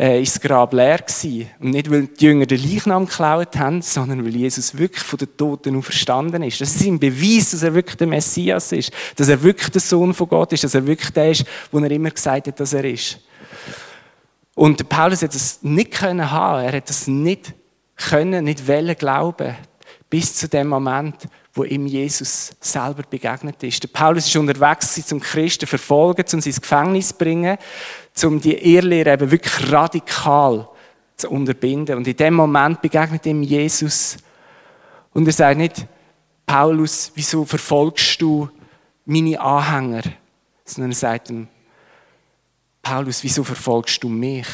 äh, 0.00 0.22
ist 0.22 0.36
das 0.36 0.40
Grab 0.40 0.72
leer 0.72 0.98
gewesen. 0.98 1.50
Und 1.60 1.72
nicht, 1.72 1.90
weil 1.90 2.06
die 2.06 2.24
Jünger 2.24 2.46
den 2.46 2.62
Leichnam 2.62 3.04
geklaut 3.04 3.54
haben, 3.56 3.82
sondern 3.82 4.24
weil 4.24 4.34
Jesus 4.34 4.76
wirklich 4.76 5.04
von 5.04 5.18
den 5.18 5.36
Toten 5.36 5.76
auferstanden 5.76 6.42
ist. 6.42 6.58
Das 6.58 6.74
ist 6.74 6.86
ein 6.86 6.98
Beweis, 6.98 7.50
dass 7.50 7.62
er 7.62 7.74
wirklich 7.74 7.96
der 7.96 8.06
Messias 8.06 8.72
ist. 8.72 8.92
Dass 9.16 9.28
er 9.28 9.42
wirklich 9.42 9.68
der 9.68 9.82
Sohn 9.82 10.14
von 10.14 10.26
Gott 10.26 10.54
ist. 10.54 10.64
Dass 10.64 10.74
er 10.74 10.86
wirklich 10.86 11.10
der 11.10 11.32
ist, 11.32 11.44
wo 11.70 11.78
er 11.80 11.90
immer 11.90 12.10
gesagt 12.10 12.46
hat, 12.46 12.58
dass 12.58 12.72
er 12.72 12.84
ist. 12.84 13.18
Und 14.54 14.88
Paulus 14.88 15.20
hat 15.20 15.34
das 15.34 15.58
nicht 15.62 15.90
können 15.90 16.30
haben. 16.30 16.64
Er 16.64 16.72
hat 16.72 16.88
das 16.88 17.06
nicht 17.06 17.52
können, 17.96 18.44
nicht 18.44 18.66
wollen 18.66 18.96
glauben. 18.96 19.54
Bis 20.08 20.34
zu 20.34 20.48
dem 20.48 20.68
Moment, 20.68 21.28
wo 21.52 21.64
ihm 21.64 21.86
Jesus 21.86 22.52
selber 22.60 23.02
begegnet 23.08 23.62
ist. 23.62 23.82
Der 23.82 23.88
Paulus 23.88 24.26
ist 24.26 24.36
unterwegs, 24.36 24.94
zum 25.06 25.20
Christen 25.20 25.66
verfolgen, 25.66 26.24
um 26.32 26.40
sie 26.40 26.48
ins 26.48 26.60
Gefängnis 26.60 27.08
zu 27.08 27.14
bringen, 27.14 27.58
um 28.24 28.40
die 28.40 28.54
Irrlehre 28.74 29.12
eben 29.12 29.30
wirklich 29.30 29.72
radikal 29.72 30.68
zu 31.16 31.30
unterbinden. 31.30 31.96
Und 31.96 32.06
in 32.06 32.16
dem 32.16 32.34
Moment 32.34 32.80
begegnet 32.80 33.24
ihm 33.26 33.42
Jesus 33.42 34.18
und 35.12 35.26
er 35.26 35.32
sagt 35.32 35.58
nicht, 35.58 35.86
Paulus, 36.46 37.12
wieso 37.14 37.44
verfolgst 37.44 38.20
du 38.22 38.48
meine 39.04 39.40
Anhänger? 39.40 40.02
Sondern 40.64 40.92
er 40.92 40.96
sagt 40.96 41.30
ihm, 41.30 41.48
Paulus, 42.82 43.22
wieso 43.22 43.44
verfolgst 43.44 44.02
du 44.02 44.08
mich? 44.08 44.46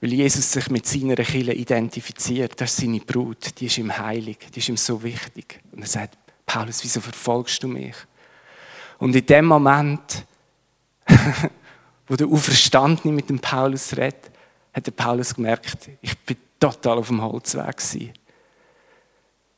Weil 0.00 0.12
Jesus 0.12 0.52
sich 0.52 0.68
mit 0.68 0.86
seiner 0.86 1.16
Kille 1.16 1.54
identifiziert. 1.54 2.60
Das 2.60 2.72
ist 2.72 2.78
seine 2.78 3.00
Brut, 3.00 3.58
die 3.58 3.66
ist 3.66 3.78
ihm 3.78 3.96
heilig, 3.96 4.38
die 4.54 4.58
ist 4.58 4.68
ihm 4.68 4.76
so 4.76 5.02
wichtig. 5.02 5.60
Und 5.72 5.80
er 5.80 5.88
sagt, 5.88 6.18
Paulus, 6.44 6.84
wieso 6.84 7.00
verfolgst 7.00 7.62
du 7.62 7.68
mich? 7.68 7.96
Und 8.98 9.16
in 9.16 9.26
dem 9.26 9.46
Moment, 9.46 10.24
wo 12.06 12.16
der 12.16 12.26
Auferstandene 12.26 13.12
mit 13.12 13.28
dem 13.28 13.38
Paulus 13.38 13.96
redet, 13.96 14.30
hat 14.72 14.86
der 14.86 14.92
Paulus 14.92 15.34
gemerkt, 15.34 15.88
ich 16.00 16.16
bin 16.18 16.36
total 16.60 16.98
auf 16.98 17.08
dem 17.08 17.22
Holzweg 17.22 17.76
gewesen. 17.76 18.12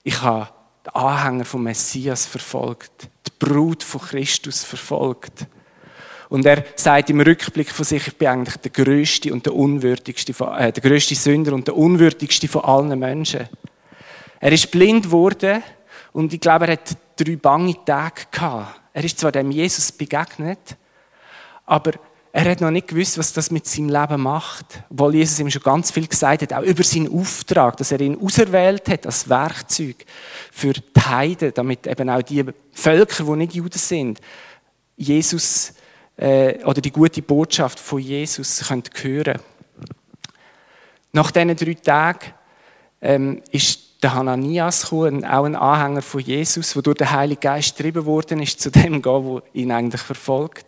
Ich 0.04 0.22
habe 0.22 0.48
den 0.86 0.94
Anhänger 0.94 1.44
vom 1.44 1.64
Messias 1.64 2.24
verfolgt, 2.24 3.08
die 3.26 3.32
Brut 3.38 3.82
von 3.82 4.00
Christus 4.00 4.64
verfolgt. 4.64 5.46
Und 6.28 6.44
er 6.44 6.64
sagt 6.76 7.10
im 7.10 7.20
Rückblick 7.20 7.70
von 7.70 7.84
sich, 7.84 8.06
ich 8.06 8.16
bin 8.16 8.28
eigentlich 8.28 8.56
der 8.56 8.70
größte 8.70 9.32
und 9.32 9.46
der 9.46 9.54
unwürdigste, 9.54 10.32
äh, 10.56 10.72
der 10.72 10.82
größte 10.82 11.14
Sünder 11.14 11.54
und 11.54 11.66
der 11.66 11.76
unwürdigste 11.76 12.48
von 12.48 12.64
allen 12.64 12.98
Menschen. 12.98 13.48
Er 14.40 14.52
ist 14.52 14.70
blind 14.70 15.04
geworden 15.04 15.62
und 16.12 16.32
ich 16.32 16.40
glaube, 16.40 16.66
er 16.66 16.72
hat 16.74 16.96
drei 17.16 17.36
bange 17.36 17.76
Tage 17.84 18.22
gehabt. 18.30 18.80
Er 18.92 19.04
ist 19.04 19.18
zwar 19.18 19.32
dem 19.32 19.50
Jesus 19.50 19.90
begegnet, 19.90 20.76
aber 21.68 21.92
er 22.32 22.50
hat 22.50 22.60
noch 22.60 22.70
nicht 22.70 22.88
gewusst, 22.88 23.18
was 23.18 23.32
das 23.32 23.50
mit 23.50 23.66
seinem 23.66 23.90
Leben 23.90 24.22
macht. 24.22 24.82
Obwohl 24.90 25.14
Jesus 25.14 25.38
ihm 25.38 25.50
schon 25.50 25.62
ganz 25.62 25.90
viel 25.90 26.06
gesagt 26.06 26.42
hat, 26.42 26.52
auch 26.52 26.62
über 26.62 26.82
seinen 26.82 27.12
Auftrag, 27.12 27.76
dass 27.76 27.92
er 27.92 28.00
ihn 28.00 28.18
auserwählt 28.20 28.88
hat 28.88 29.06
als 29.06 29.28
Werkzeug 29.28 29.96
für 30.50 30.72
die 30.72 31.00
Heiden, 31.00 31.52
damit 31.54 31.86
eben 31.86 32.08
auch 32.08 32.22
die 32.22 32.44
Völker, 32.72 33.24
die 33.24 33.36
nicht 33.36 33.54
Juden 33.54 33.78
sind, 33.78 34.20
Jesus 34.96 35.74
äh, 36.16 36.64
oder 36.64 36.80
die 36.80 36.90
gute 36.90 37.22
Botschaft 37.22 37.78
von 37.78 37.98
Jesus 37.98 38.66
können 38.66 38.84
hören 38.94 39.40
Nach 41.12 41.30
diesen 41.30 41.56
drei 41.56 41.74
Tagen 41.74 42.32
ähm, 43.00 43.42
ist 43.50 44.02
der 44.02 44.14
Hananias 44.14 44.82
gekommen, 44.82 45.24
auch 45.24 45.44
ein 45.44 45.56
Anhänger 45.56 46.02
von 46.02 46.20
Jesus, 46.20 46.72
der 46.72 46.82
durch 46.82 46.98
den 46.98 47.10
Heiligen 47.10 47.40
Geist 47.40 47.76
getrieben 47.76 48.06
worden 48.06 48.40
ist, 48.40 48.60
zu 48.60 48.70
dem 48.70 49.02
gehen, 49.02 49.24
wo 49.24 49.42
ihn 49.52 49.72
eigentlich 49.72 50.02
verfolgt. 50.02 50.67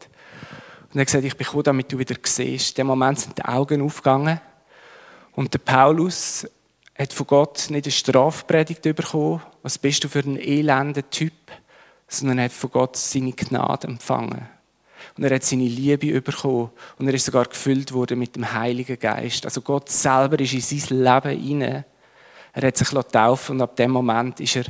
Und 0.92 0.98
er 0.98 1.02
hat 1.02 1.06
gesagt, 1.06 1.24
ich 1.24 1.36
bin 1.36 1.44
gekommen, 1.44 1.62
damit 1.64 1.92
du 1.92 1.98
wieder 1.98 2.16
siehst. 2.22 2.70
In 2.70 2.74
dem 2.74 2.86
Moment 2.88 3.20
sind 3.20 3.38
die 3.38 3.44
Augen 3.44 3.82
aufgegangen. 3.82 4.40
Und 5.32 5.54
der 5.54 5.60
Paulus 5.60 6.46
hat 6.98 7.12
von 7.12 7.26
Gott 7.26 7.66
nicht 7.70 7.86
eine 7.86 7.92
Strafpredigt 7.92 8.82
bekommen, 8.82 9.40
was 9.62 9.78
bist 9.78 10.02
du 10.04 10.08
für 10.08 10.18
ein 10.18 10.36
elender 10.36 11.08
Typ, 11.08 11.32
sondern 12.08 12.38
er 12.38 12.44
hat 12.46 12.52
von 12.52 12.70
Gott 12.70 12.96
seine 12.96 13.32
Gnade 13.32 13.86
empfangen. 13.86 14.48
Und 15.16 15.24
er 15.24 15.36
hat 15.36 15.44
seine 15.44 15.64
Liebe 15.64 16.20
bekommen. 16.20 16.70
Und 16.98 17.08
er 17.08 17.14
ist 17.14 17.24
sogar 17.24 17.44
gefüllt 17.44 17.92
worden 17.92 18.18
mit 18.18 18.36
dem 18.36 18.52
Heiligen 18.52 18.98
Geist. 18.98 19.44
Also 19.44 19.60
Gott 19.60 19.88
selber 19.88 20.38
ist 20.40 20.52
in 20.52 20.60
sein 20.60 20.98
Leben 20.98 21.40
hinein. 21.40 21.84
Er 22.52 22.66
hat 22.66 22.76
sich 22.76 22.88
taufen 22.88 23.56
und 23.56 23.62
ab 23.62 23.76
dem 23.76 23.92
Moment 23.92 24.40
ist 24.40 24.56
er 24.56 24.64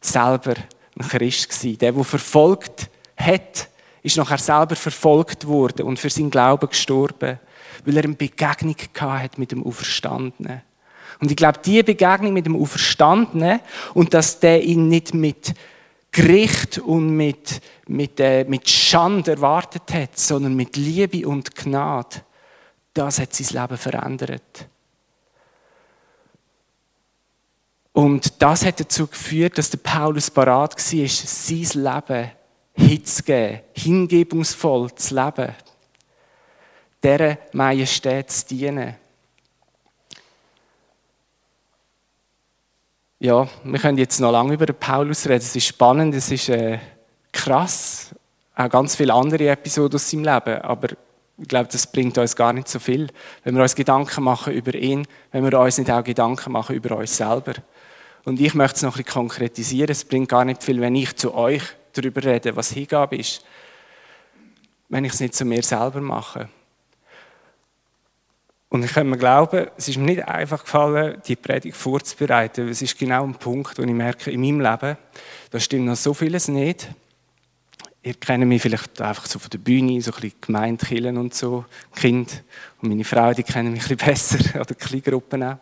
selber 0.00 0.54
ein 0.98 1.08
Christ 1.08 1.48
gewesen. 1.48 1.78
Der, 1.78 1.92
der 1.92 2.04
verfolgt 2.04 2.90
hat, 3.16 3.68
ist 4.04 4.18
nachher 4.18 4.38
selber 4.38 4.76
verfolgt 4.76 5.46
worden 5.46 5.86
und 5.86 5.98
für 5.98 6.10
seinen 6.10 6.30
Glauben 6.30 6.68
gestorben, 6.68 7.40
weil 7.84 7.96
er 7.96 8.04
eine 8.04 8.14
Begegnung 8.14 8.76
hat 9.00 9.38
mit 9.38 9.50
dem 9.50 9.64
Auferstandenen. 9.64 10.62
Und 11.20 11.30
ich 11.30 11.36
glaube, 11.36 11.58
diese 11.64 11.84
Begegnung 11.84 12.34
mit 12.34 12.44
dem 12.44 12.60
Auferstandenen 12.60 13.60
und 13.94 14.12
dass 14.12 14.38
der 14.40 14.62
ihn 14.62 14.88
nicht 14.88 15.14
mit 15.14 15.54
Gericht 16.12 16.78
und 16.78 17.16
mit, 17.16 17.62
mit, 17.88 18.20
äh, 18.20 18.44
mit 18.44 18.68
Schande 18.68 19.32
erwartet 19.32 19.92
hat, 19.92 20.18
sondern 20.18 20.54
mit 20.54 20.76
Liebe 20.76 21.26
und 21.26 21.54
Gnade, 21.54 22.22
das 22.92 23.18
hat 23.18 23.34
sein 23.34 23.62
Leben 23.62 23.78
verändert. 23.78 24.68
Und 27.92 28.42
das 28.42 28.66
hat 28.66 28.80
dazu 28.80 29.06
geführt, 29.06 29.56
dass 29.56 29.70
der 29.70 29.78
Paulus 29.78 30.30
parat 30.30 30.76
war, 30.76 31.08
sein 31.08 31.84
Leben 31.84 32.30
hinzugeben, 32.74 33.60
hingebungsvoll 33.72 34.94
zu 34.94 35.14
leben, 35.14 35.54
dieser 37.02 37.38
Majestät 37.52 38.30
zu 38.30 38.46
dienen. 38.48 38.96
Ja, 43.20 43.48
wir 43.62 43.78
können 43.78 43.96
jetzt 43.98 44.20
noch 44.20 44.32
lange 44.32 44.54
über 44.54 44.66
Paulus 44.66 45.26
reden. 45.26 45.38
Es 45.38 45.56
ist 45.56 45.66
spannend, 45.66 46.14
es 46.14 46.30
ist 46.30 46.48
äh, 46.50 46.78
krass. 47.32 48.14
Auch 48.54 48.68
ganz 48.68 48.96
viele 48.96 49.14
andere 49.14 49.48
Episoden 49.48 49.96
aus 49.96 50.10
seinem 50.10 50.24
Leben. 50.24 50.60
Aber 50.60 50.88
ich 51.38 51.48
glaube, 51.48 51.68
das 51.70 51.86
bringt 51.86 52.18
uns 52.18 52.36
gar 52.36 52.52
nicht 52.52 52.68
so 52.68 52.78
viel, 52.78 53.08
wenn 53.42 53.54
wir 53.54 53.62
uns 53.62 53.74
Gedanken 53.74 54.24
machen 54.24 54.52
über 54.52 54.74
ihn, 54.74 55.06
wenn 55.32 55.44
wir 55.44 55.58
uns 55.58 55.78
nicht 55.78 55.90
auch 55.90 56.04
Gedanken 56.04 56.52
machen 56.52 56.76
über 56.76 56.98
uns 56.98 57.16
selber. 57.16 57.54
Und 58.24 58.40
ich 58.40 58.54
möchte 58.54 58.76
es 58.76 58.82
noch 58.82 58.96
ein 58.96 59.04
bisschen 59.04 59.20
konkretisieren. 59.20 59.90
Es 59.90 60.04
bringt 60.04 60.28
gar 60.28 60.44
nicht 60.44 60.62
viel, 60.62 60.80
wenn 60.80 60.94
ich 60.94 61.16
zu 61.16 61.34
euch 61.34 61.62
darüber 61.94 62.22
rede, 62.22 62.54
was 62.56 62.72
Hingabe 62.72 63.16
ist, 63.16 63.44
wenn 64.88 65.04
ich 65.04 65.12
es 65.12 65.20
nicht 65.20 65.34
zu 65.34 65.44
mir 65.44 65.62
selber 65.62 66.00
mache. 66.00 66.48
Und 68.74 68.84
ich 68.84 68.92
kann 68.92 69.08
mir 69.08 69.16
glauben, 69.16 69.68
es 69.76 69.86
ist 69.86 69.98
mir 69.98 70.06
nicht 70.06 70.26
einfach 70.26 70.64
gefallen, 70.64 71.22
die 71.28 71.36
Predigt 71.36 71.76
vorzubereiten. 71.76 72.68
Es 72.68 72.82
ist 72.82 72.98
genau 72.98 73.22
ein 73.22 73.34
Punkt, 73.34 73.78
wo 73.78 73.82
ich 73.82 73.88
merke, 73.88 74.32
in 74.32 74.40
meinem 74.40 74.60
Leben, 74.60 74.96
da 75.50 75.60
stimmt 75.60 75.86
noch 75.86 75.94
so 75.94 76.12
vieles 76.12 76.48
nicht. 76.48 76.88
Ihr 78.02 78.14
kennt 78.14 78.44
mich 78.44 78.60
vielleicht 78.60 79.00
einfach 79.00 79.26
so 79.26 79.38
von 79.38 79.48
der 79.50 79.58
Bühne, 79.58 80.02
so 80.02 80.10
ein 80.10 80.20
bisschen 80.20 80.40
Gemeindekillen 80.40 81.16
und 81.16 81.34
so, 81.34 81.64
Kind 81.94 82.42
und 82.82 82.88
meine 82.88 83.04
Frau, 83.04 83.32
die 83.32 83.44
kennen 83.44 83.72
mich 83.72 83.88
ein 83.88 83.96
bisschen 83.96 84.40
besser, 84.42 84.60
oder 84.60 84.74
Kleingruppen 84.74 85.42
auch. 85.44 85.58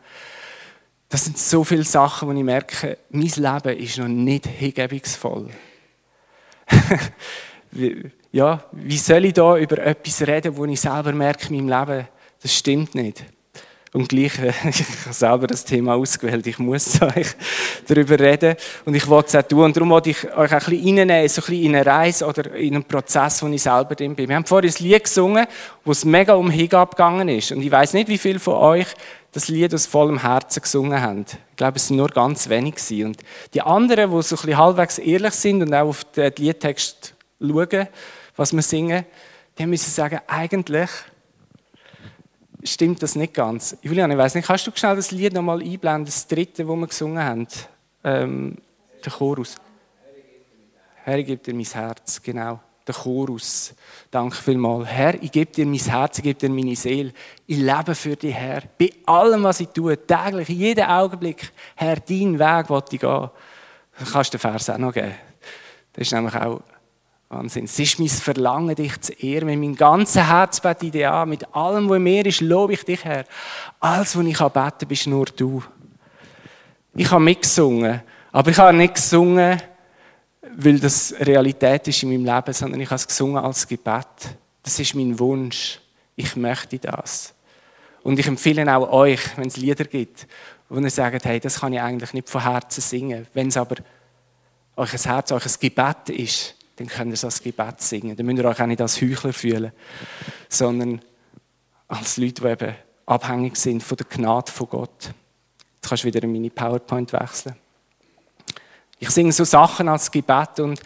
Das 1.10 1.26
sind 1.26 1.36
so 1.36 1.62
viele 1.62 1.84
Sachen, 1.84 2.28
wo 2.28 2.32
ich 2.32 2.42
merke, 2.42 2.96
mein 3.10 3.28
Leben 3.28 3.78
ist 3.78 3.98
noch 3.98 4.08
nicht 4.08 4.46
hingebungsvoll. 4.46 5.50
ja, 8.32 8.64
wie 8.72 8.98
soll 8.98 9.24
ich 9.26 9.34
da 9.34 9.56
über 9.56 9.78
etwas 9.78 10.26
reden, 10.26 10.56
wo 10.56 10.64
ich 10.64 10.80
selber 10.80 11.12
merke 11.12 11.52
in 11.54 11.66
meinem 11.66 11.86
Leben, 11.86 12.08
das 12.42 12.54
stimmt 12.54 12.94
nicht. 12.94 13.24
Und 13.94 14.08
gleich, 14.08 14.32
ich 14.64 14.86
habe 15.04 15.12
selber 15.12 15.46
das 15.46 15.64
Thema 15.64 15.94
ausgewählt, 15.94 16.46
ich 16.46 16.58
muss 16.58 17.00
euch 17.16 17.28
darüber 17.86 18.18
reden. 18.18 18.56
Und 18.86 18.94
ich 18.94 19.06
wollte 19.06 19.28
es 19.28 19.44
auch 19.44 19.46
tun. 19.46 19.64
Und 19.64 19.76
darum 19.76 19.90
wollte 19.90 20.10
ich 20.10 20.24
euch 20.34 20.50
ein 20.50 20.58
bisschen 20.58 20.98
reinnehmen, 20.98 21.28
so 21.28 21.42
ein 21.42 21.46
bisschen 21.46 21.62
in 21.62 21.76
eine 21.76 21.86
Reise 21.86 22.26
oder 22.26 22.54
in 22.54 22.74
einen 22.74 22.84
Prozess, 22.84 23.42
wo 23.42 23.48
ich 23.48 23.62
selber 23.62 23.94
drin 23.94 24.14
bin. 24.14 24.28
Wir 24.28 24.36
haben 24.36 24.46
vorhin 24.46 24.70
ein 24.70 24.82
Lied 24.82 25.04
gesungen, 25.04 25.46
wo 25.84 25.92
es 25.92 26.06
mega 26.06 26.34
um 26.34 26.50
Hingabe 26.50 26.96
gegangen 26.96 27.28
ist. 27.28 27.52
Und 27.52 27.60
ich 27.60 27.70
weiß 27.70 27.92
nicht, 27.92 28.08
wie 28.08 28.18
viele 28.18 28.38
von 28.38 28.54
euch 28.54 28.86
das 29.32 29.48
Lied 29.48 29.74
aus 29.74 29.86
vollem 29.86 30.20
Herzen 30.20 30.62
gesungen 30.62 31.00
haben. 31.00 31.24
Ich 31.50 31.56
glaube, 31.56 31.76
es 31.76 31.88
sind 31.88 31.96
nur 31.96 32.08
ganz 32.08 32.48
wenig. 32.48 32.76
Und 33.04 33.22
die 33.54 33.62
anderen, 33.62 34.10
die 34.10 34.22
so 34.22 34.36
ein 34.36 34.40
bisschen 34.40 34.56
halbwegs 34.58 34.98
ehrlich 34.98 35.34
sind 35.34 35.62
und 35.62 35.74
auch 35.74 35.88
auf 35.88 36.04
den 36.04 36.32
Liedtext 36.36 37.14
schauen, 37.40 37.88
was 38.36 38.52
wir 38.52 38.62
singen, 38.62 39.06
die 39.58 39.66
müssen 39.66 39.90
sagen, 39.90 40.20
eigentlich 40.26 40.90
stimmt 42.62 43.02
das 43.02 43.16
nicht 43.16 43.34
ganz. 43.34 43.76
Julian, 43.82 44.10
ich 44.10 44.18
weiß 44.18 44.34
nicht, 44.34 44.46
kannst 44.46 44.66
du 44.66 44.70
schnell 44.74 44.96
das 44.96 45.10
Lied 45.10 45.32
nochmal 45.32 45.60
einblenden, 45.60 46.04
das 46.06 46.26
dritte, 46.26 46.66
wo 46.68 46.76
wir 46.76 46.86
gesungen 46.86 47.22
haben? 47.22 47.48
Ähm, 48.04 48.56
der 49.04 49.12
Chorus. 49.12 49.56
Herr, 51.04 51.22
gebe 51.22 51.42
dir 51.42 51.54
mein 51.54 51.64
Herz, 51.64 52.22
genau. 52.22 52.60
Der 52.86 52.94
Chorus. 52.94 53.74
Danke 54.10 54.36
vielmals. 54.36 54.88
Herr, 54.88 55.22
ich 55.22 55.30
gebe 55.30 55.52
dir 55.52 55.66
mein 55.66 55.78
Herz, 55.78 56.18
ich 56.18 56.24
gebe 56.24 56.38
dir 56.38 56.50
meine 56.50 56.74
Seele. 56.74 57.12
Ich 57.46 57.58
lebe 57.58 57.94
für 57.94 58.16
dich, 58.16 58.34
Herr. 58.34 58.62
Bei 58.78 58.90
allem, 59.06 59.44
was 59.44 59.60
ich 59.60 59.68
tue, 59.68 59.96
täglich, 60.04 60.48
jeden 60.48 60.84
Augenblick. 60.84 61.52
Herr, 61.76 61.96
deinen 61.96 62.38
Weg 62.38 62.70
will 62.70 62.82
ich 62.90 63.00
gehen. 63.00 63.30
Dann 63.98 64.08
kannst 64.10 64.34
du 64.34 64.38
den 64.38 64.40
Vers 64.40 64.70
auch 64.70 64.78
noch 64.78 64.92
geben. 64.92 65.14
Das 65.92 66.02
ist 66.02 66.12
nämlich 66.12 66.34
auch 66.34 66.60
Wahnsinn. 67.28 67.64
Es 67.64 67.78
ist 67.78 67.98
mein 67.98 68.08
Verlangen, 68.08 68.74
dich 68.74 69.00
zu 69.00 69.12
ehren. 69.12 69.46
Mit 69.46 69.58
meinem 69.58 69.76
ganzen 69.76 70.26
Herzbett 70.26 70.82
in 70.82 70.90
dir 70.90 71.12
an. 71.12 71.28
Mit 71.28 71.54
allem, 71.54 71.88
was 71.88 71.96
in 71.96 72.02
mir 72.02 72.26
ist, 72.26 72.40
lobe 72.40 72.74
ich 72.74 72.84
dich, 72.84 73.04
Herr. 73.04 73.24
Alles, 73.80 74.16
was 74.16 74.24
ich 74.24 74.38
beten 74.38 74.52
kann, 74.52 74.88
bist 74.88 75.06
nur 75.06 75.26
du. 75.26 75.62
Ich 76.94 77.10
habe 77.10 77.22
mitgesungen. 77.22 78.02
Aber 78.32 78.50
ich 78.50 78.58
habe 78.58 78.76
nicht 78.76 78.94
gesungen, 78.94 79.60
weil 80.56 80.78
das 80.78 81.14
Realität 81.20 81.88
ist 81.88 82.02
in 82.02 82.10
meinem 82.10 82.34
Leben, 82.34 82.52
sondern 82.52 82.80
ich 82.80 82.88
habe 82.88 82.96
es 82.96 83.06
gesungen 83.06 83.42
als 83.42 83.66
Gebet. 83.66 84.06
Das 84.62 84.78
ist 84.78 84.94
mein 84.94 85.18
Wunsch. 85.18 85.80
Ich 86.16 86.36
möchte 86.36 86.78
das. 86.78 87.34
Und 88.02 88.18
ich 88.18 88.26
empfehle 88.26 88.74
auch 88.74 88.90
euch, 88.90 89.20
wenn 89.36 89.48
es 89.48 89.56
Lieder 89.56 89.84
gibt, 89.84 90.26
wo 90.68 90.78
ihr 90.78 90.90
sagt, 90.90 91.24
hey, 91.24 91.40
das 91.40 91.60
kann 91.60 91.72
ich 91.72 91.80
eigentlich 91.80 92.12
nicht 92.12 92.28
von 92.28 92.42
Herzen 92.42 92.80
singen. 92.80 93.26
Wenn 93.34 93.48
es 93.48 93.56
aber 93.56 93.76
euch 94.76 94.92
ein 94.92 95.00
Herz, 95.00 95.32
euch 95.32 95.46
ein 95.46 95.52
Gebet 95.60 96.08
ist, 96.08 96.54
dann 96.76 96.86
könnt 96.86 97.10
ihr 97.10 97.14
es 97.14 97.24
als 97.24 97.42
Gebet 97.42 97.80
singen. 97.80 98.16
Dann 98.16 98.26
müsst 98.26 98.38
ihr 98.38 98.44
euch 98.44 98.60
auch 98.60 98.66
nicht 98.66 98.80
als 98.80 99.00
Heuchler 99.00 99.32
fühlen, 99.32 99.72
sondern 100.48 101.00
als 101.88 102.16
Leute, 102.16 102.42
die 102.42 102.48
eben 102.48 102.74
abhängig 103.06 103.56
sind 103.56 103.82
von 103.82 103.96
der 103.96 104.06
Gnade 104.06 104.50
von 104.50 104.68
Gott. 104.68 105.10
Jetzt 105.74 105.88
kannst 105.88 106.04
du 106.04 106.08
wieder 106.08 106.22
in 106.22 106.32
meine 106.32 106.50
PowerPoint 106.50 107.12
wechseln. 107.12 107.56
Ich 109.02 109.10
singe 109.10 109.32
so 109.32 109.42
Sachen 109.42 109.88
als 109.88 110.12
Gebet 110.12 110.60
und 110.60 110.80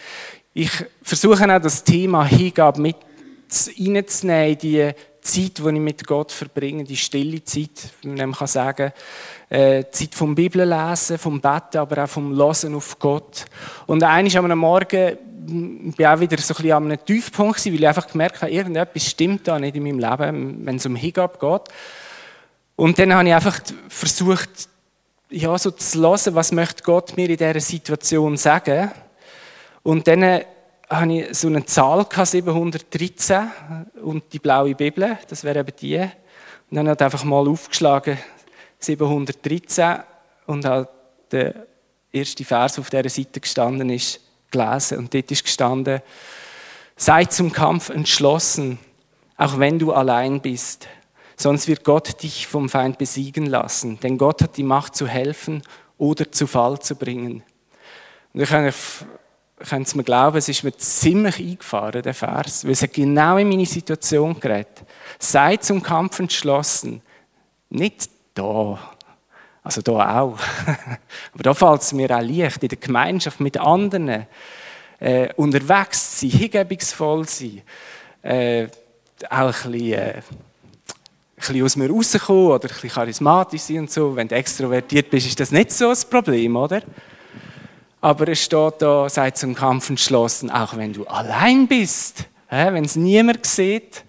ich 0.54 0.70
versuche 1.02 1.54
auch 1.54 1.60
das 1.60 1.84
Thema 1.84 2.24
Hingabe 2.24 2.80
mit 2.80 2.96
reinzunehmen, 3.78 4.56
die 4.56 4.90
Zeit, 5.20 5.58
die 5.58 5.68
ich 5.68 5.72
mit 5.72 6.06
Gott 6.06 6.32
verbringe, 6.32 6.84
die 6.84 6.96
stille 6.96 7.44
Zeit, 7.44 7.90
man 8.04 8.32
kann 8.32 8.46
sagen 8.46 8.90
äh, 9.50 9.84
Zeit 9.90 10.14
vom 10.14 10.34
Bibellesen, 10.34 11.18
vom 11.18 11.42
Betten, 11.42 11.76
aber 11.76 12.04
auch 12.04 12.08
vom 12.08 12.32
Losen 12.32 12.74
auf 12.74 12.98
Gott. 12.98 13.44
Und 13.86 14.02
eines 14.02 14.34
am 14.34 14.58
Morgen 14.58 15.18
bin 15.94 16.06
auch 16.06 16.18
wieder 16.18 16.38
so 16.38 16.54
ein 16.54 16.56
bisschen 16.56 16.72
an 16.72 16.84
einem 16.84 17.04
Tiefpunkt 17.04 17.66
weil 17.66 17.74
ich 17.74 17.86
einfach 17.86 18.06
gemerkt 18.06 18.40
habe, 18.40 18.50
irgendetwas 18.50 19.10
stimmt 19.10 19.46
da 19.46 19.58
nicht 19.58 19.76
in 19.76 19.82
meinem 19.82 19.98
Leben, 19.98 20.64
wenn 20.64 20.76
es 20.76 20.86
um 20.86 20.96
Hingabe 20.96 21.36
geht. 21.38 21.74
Und 22.76 22.98
dann 22.98 23.12
habe 23.12 23.28
ich 23.28 23.34
einfach 23.34 23.60
versucht, 23.90 24.70
ja, 25.30 25.56
so 25.58 25.70
zu 25.70 26.00
hören, 26.00 26.34
was 26.34 26.52
möchte 26.52 26.82
Gott 26.82 27.16
mir 27.16 27.28
in 27.28 27.36
dieser 27.36 27.60
Situation 27.60 28.36
sagen. 28.36 28.90
Und 29.82 30.06
dann 30.06 30.22
äh, 30.22 30.44
habe 30.88 31.12
ich 31.12 31.36
so 31.36 31.48
eine 31.48 31.64
Zahl 31.64 32.04
gehabt, 32.04 32.28
713 32.28 33.50
und 34.02 34.24
die 34.32 34.38
blaue 34.38 34.74
Bibel, 34.74 35.18
das 35.28 35.44
wäre 35.44 35.60
eben 35.60 35.76
die. 35.80 35.98
Und 35.98 36.76
dann 36.76 36.88
hat 36.88 37.02
einfach 37.02 37.24
mal 37.24 37.46
aufgeschlagen 37.48 38.18
713 38.78 39.98
und 40.46 40.64
halt 40.64 40.88
der 41.32 41.54
erste 42.12 42.44
Vers 42.44 42.78
auf 42.78 42.90
dieser 42.90 43.08
Seite 43.08 43.40
gestanden 43.40 43.90
ist, 43.90 44.20
gelesen 44.50 44.98
und 44.98 45.12
dort 45.12 45.30
ist 45.30 45.44
gestanden, 45.44 46.02
sei 46.96 47.24
zum 47.24 47.52
Kampf 47.52 47.88
entschlossen, 47.88 48.78
auch 49.36 49.58
wenn 49.58 49.78
du 49.78 49.92
allein 49.92 50.40
bist, 50.40 50.88
sonst 51.36 51.68
wird 51.68 51.84
Gott 51.84 52.22
dich 52.22 52.46
vom 52.46 52.68
Feind 52.68 52.98
besiegen 52.98 53.46
lassen, 53.46 54.00
denn 54.00 54.18
Gott 54.18 54.42
hat 54.42 54.56
die 54.56 54.62
Macht 54.62 54.96
zu 54.96 55.06
helfen 55.06 55.62
oder 55.98 56.30
zu 56.30 56.46
Fall 56.46 56.80
zu 56.80 56.96
bringen. 56.96 57.42
Und 58.32 58.40
ich 58.42 58.48
kann 58.48 59.82
es 59.82 59.94
mir 59.94 60.04
glauben, 60.04 60.36
es 60.36 60.48
ist 60.48 60.64
mir 60.64 60.76
ziemlich 60.76 61.38
eingefahren, 61.38 62.02
der 62.02 62.14
Vers, 62.14 62.64
weil 62.64 62.72
es 62.72 62.84
genau 62.92 63.38
in 63.38 63.48
meine 63.48 63.66
Situation 63.66 64.38
gerät. 64.38 64.68
Sei 65.18 65.56
zum 65.56 65.82
Kampf 65.82 66.18
entschlossen, 66.18 67.00
nicht 67.70 68.10
da, 68.34 68.78
also 69.62 69.82
da 69.82 70.20
auch. 70.20 70.38
Aber 71.32 71.42
da 71.42 71.54
fällt 71.54 71.82
es 71.82 71.92
mir 71.92 72.10
auch 72.10 72.20
leicht, 72.20 72.62
in 72.62 72.68
der 72.68 72.78
Gemeinschaft 72.78 73.40
mit 73.40 73.58
anderen 73.58 74.26
äh, 75.00 75.32
unterwegs 75.34 76.20
sein, 76.20 76.30
hingebungsvoll 76.30 77.26
sein, 77.26 77.62
äh, 78.22 78.68
auch 79.30 79.64
ein 79.64 79.72
bisschen, 79.72 79.92
äh, 79.92 80.22
bisschen 81.36 81.64
aus 81.64 81.76
mir 81.76 81.90
rauskommen 81.90 82.46
oder 82.46 82.64
ein 82.64 82.72
bisschen 82.74 82.90
charismatisch 82.90 83.62
sein 83.62 83.80
und 83.80 83.90
so. 83.90 84.16
Wenn 84.16 84.28
du 84.28 84.34
extrovertiert 84.34 85.10
bist, 85.10 85.26
ist 85.26 85.38
das 85.38 85.50
nicht 85.50 85.70
so 85.72 85.90
ein 85.90 85.96
Problem, 86.10 86.56
oder? 86.56 86.82
Aber 88.00 88.28
es 88.28 88.42
steht 88.42 88.74
da, 88.80 89.08
sei 89.08 89.30
zum 89.32 89.54
Kampf 89.54 89.90
entschlossen, 89.90 90.50
auch 90.50 90.76
wenn 90.76 90.92
du 90.92 91.06
allein 91.06 91.66
bist, 91.66 92.24
wenn 92.48 92.84
es 92.84 92.96
niemand 92.96 93.44
sieht, 93.46 94.04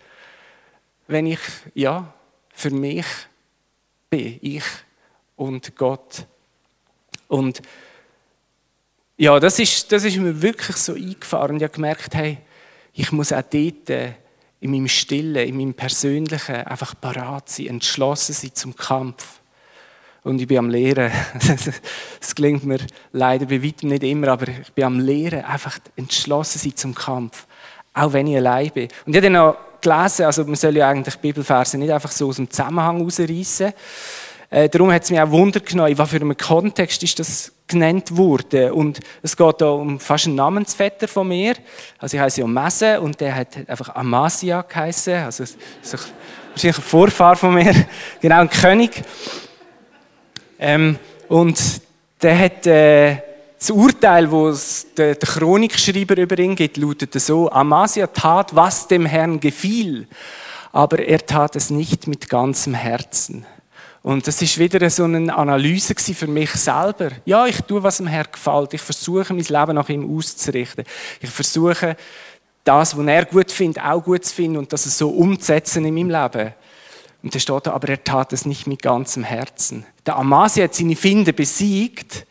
wenn 1.07 1.25
ich, 1.25 1.39
ja, 1.73 2.13
für 2.53 2.69
mich 2.69 3.05
bin, 4.09 4.39
ich 4.41 4.63
und 5.35 5.75
Gott. 5.75 6.25
Und 7.27 7.61
ja, 9.17 9.39
das 9.39 9.57
ist, 9.59 9.91
das 9.91 10.03
ist 10.03 10.17
mir 10.17 10.41
wirklich 10.41 10.77
so 10.77 10.93
eingefahren. 10.93 11.57
Ich 11.57 11.63
habe 11.63 11.73
gemerkt, 11.73 12.13
hey, 12.13 12.37
ich 12.93 13.11
muss 13.11 13.33
auch 13.33 13.41
dort 13.41 13.89
äh, 13.89 14.13
in 14.59 14.71
meinem 14.71 14.87
Stillen, 14.87 15.47
in 15.47 15.57
meinem 15.57 15.73
Persönlichen 15.73 16.55
einfach 16.55 16.95
parat 16.99 17.49
sein, 17.49 17.67
entschlossen 17.67 18.33
sein 18.33 18.51
zum 18.53 18.75
Kampf. 18.75 19.39
Und 20.23 20.41
ich 20.41 20.47
bin 20.47 20.57
am 20.57 20.69
Lehren. 20.69 21.11
Es 22.19 22.35
gelingt 22.35 22.65
mir 22.65 22.79
leider 23.13 23.45
bei 23.45 23.63
weitem 23.63 23.89
nicht 23.89 24.03
immer, 24.03 24.29
aber 24.29 24.49
ich 24.49 24.73
bin 24.73 24.83
am 24.83 24.99
Lehren, 24.99 25.45
einfach 25.45 25.79
entschlossen 25.95 26.59
sein 26.59 26.75
zum 26.75 26.93
Kampf. 26.93 27.45
Auch 27.93 28.11
wenn 28.13 28.27
ich 28.27 28.37
allein 28.37 28.71
bin. 28.71 28.89
Und 29.05 29.15
ich 29.15 29.17
habe 29.17 29.31
dann 29.31 29.33
noch 29.33 29.57
gelesen, 29.79 30.25
also 30.25 30.43
man 30.43 30.55
soll 30.55 30.75
ja 30.75 30.89
eigentlich 30.89 31.15
Bibelverse 31.15 31.77
nicht 31.77 31.91
einfach 31.91 32.11
so 32.11 32.27
aus 32.27 32.35
dem 32.35 32.49
Zusammenhang 32.49 33.01
rausreißen. 33.01 33.73
Äh, 34.49 34.69
darum 34.69 34.91
hat 34.91 35.03
es 35.03 35.11
mich 35.11 35.19
auch 35.19 35.29
Wunder 35.31 35.59
genommen, 35.59 35.91
in 35.91 35.97
was 35.97 36.09
für 36.09 36.15
einem 36.17 36.37
Kontext 36.37 37.03
ist 37.03 37.19
das 37.19 37.51
genannt 37.67 38.15
worden. 38.15 38.71
Und 38.71 38.99
es 39.21 39.35
geht 39.35 39.61
da 39.61 39.69
um 39.69 39.99
fast 39.99 40.27
einen 40.27 40.35
Namensvetter 40.35 41.07
von 41.07 41.27
mir. 41.27 41.55
Also 41.99 42.15
ich 42.15 42.23
heiße 42.23 42.41
ja 42.41 42.47
Messe 42.47 43.01
und 43.01 43.19
der 43.19 43.35
hat 43.35 43.57
einfach 43.67 43.93
Amasia 43.95 44.61
geheißen. 44.61 45.15
Also 45.15 45.43
so, 45.45 45.97
wahrscheinlich 46.51 46.77
ein 46.77 46.83
Vorfahr 46.83 47.35
von 47.35 47.53
mir. 47.53 47.73
genau, 48.21 48.39
ein 48.39 48.49
König. 48.49 49.03
Ähm, 50.59 50.97
und 51.27 51.61
der 52.21 52.39
hat 52.39 52.65
äh, 52.65 53.17
das 53.59 53.69
Urteil, 53.69 54.27
das 54.27 54.87
der, 54.95 55.15
der 55.15 55.27
Chronikschreiber 55.27 56.17
über 56.17 56.39
ihn 56.39 56.55
gibt, 56.55 56.77
lautet 56.77 57.13
so: 57.19 57.51
Amasia 57.51 58.07
tat, 58.07 58.55
was 58.55 58.87
dem 58.87 59.05
Herrn 59.05 59.39
gefiel, 59.39 60.07
aber 60.71 60.99
er 60.99 61.25
tat 61.25 61.55
es 61.55 61.69
nicht 61.69 62.07
mit 62.07 62.29
ganzem 62.29 62.73
Herzen. 62.73 63.45
Und 64.07 64.25
das 64.25 64.41
ist 64.41 64.57
wieder 64.57 64.89
so 64.89 65.03
eine 65.03 65.35
Analyse 65.35 65.93
für 65.93 66.27
mich 66.27 66.51
selber. 66.51 67.09
Ja, 67.25 67.45
ich 67.45 67.59
tue, 67.63 67.83
was 67.83 67.97
dem 67.97 68.07
Herrn 68.07 68.27
gefällt. 68.31 68.73
Ich 68.73 68.81
versuche, 68.81 69.33
mein 69.33 69.43
Leben 69.43 69.75
nach 69.75 69.89
ihm 69.89 70.17
auszurichten. 70.17 70.85
Ich 71.19 71.29
versuche, 71.29 71.97
das, 72.63 72.97
was 72.97 73.05
er 73.05 73.25
gut 73.25 73.51
findet, 73.51 73.83
auch 73.83 74.01
gut 74.01 74.23
zu 74.23 74.33
finden 74.33 74.59
und 74.59 74.71
das 74.71 74.85
so 74.97 75.09
umzusetzen 75.09 75.83
in 75.83 75.93
meinem 75.93 76.09
Leben. 76.09 76.53
Und 77.21 77.35
da 77.35 77.39
steht 77.39 77.67
da, 77.67 77.73
aber 77.73 77.89
er 77.89 78.01
tat 78.01 78.31
es 78.31 78.45
nicht 78.45 78.65
mit 78.65 78.81
ganzem 78.81 79.25
Herzen. 79.25 79.85
Der 80.05 80.15
Amasi 80.15 80.61
hat 80.61 80.73
seine 80.73 80.95
Finde 80.95 81.33
besiegt. 81.33 82.25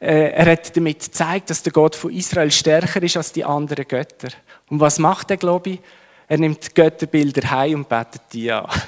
Äh, 0.00 0.30
er 0.30 0.52
hat 0.52 0.74
damit 0.74 1.00
gezeigt, 1.00 1.50
dass 1.50 1.62
der 1.62 1.74
Gott 1.74 1.96
von 1.96 2.14
Israel 2.14 2.50
stärker 2.50 3.02
ist 3.02 3.18
als 3.18 3.30
die 3.30 3.44
anderen 3.44 3.86
Götter. 3.86 4.28
Und 4.70 4.80
was 4.80 4.98
macht 4.98 5.30
er, 5.30 5.36
glaube 5.36 5.68
ich? 5.68 5.80
Er 6.28 6.38
nimmt 6.38 6.66
die 6.66 6.72
Götterbilder 6.72 7.50
heim 7.50 7.80
und 7.80 7.90
betet 7.90 8.22
die 8.32 8.50
an. 8.50 8.70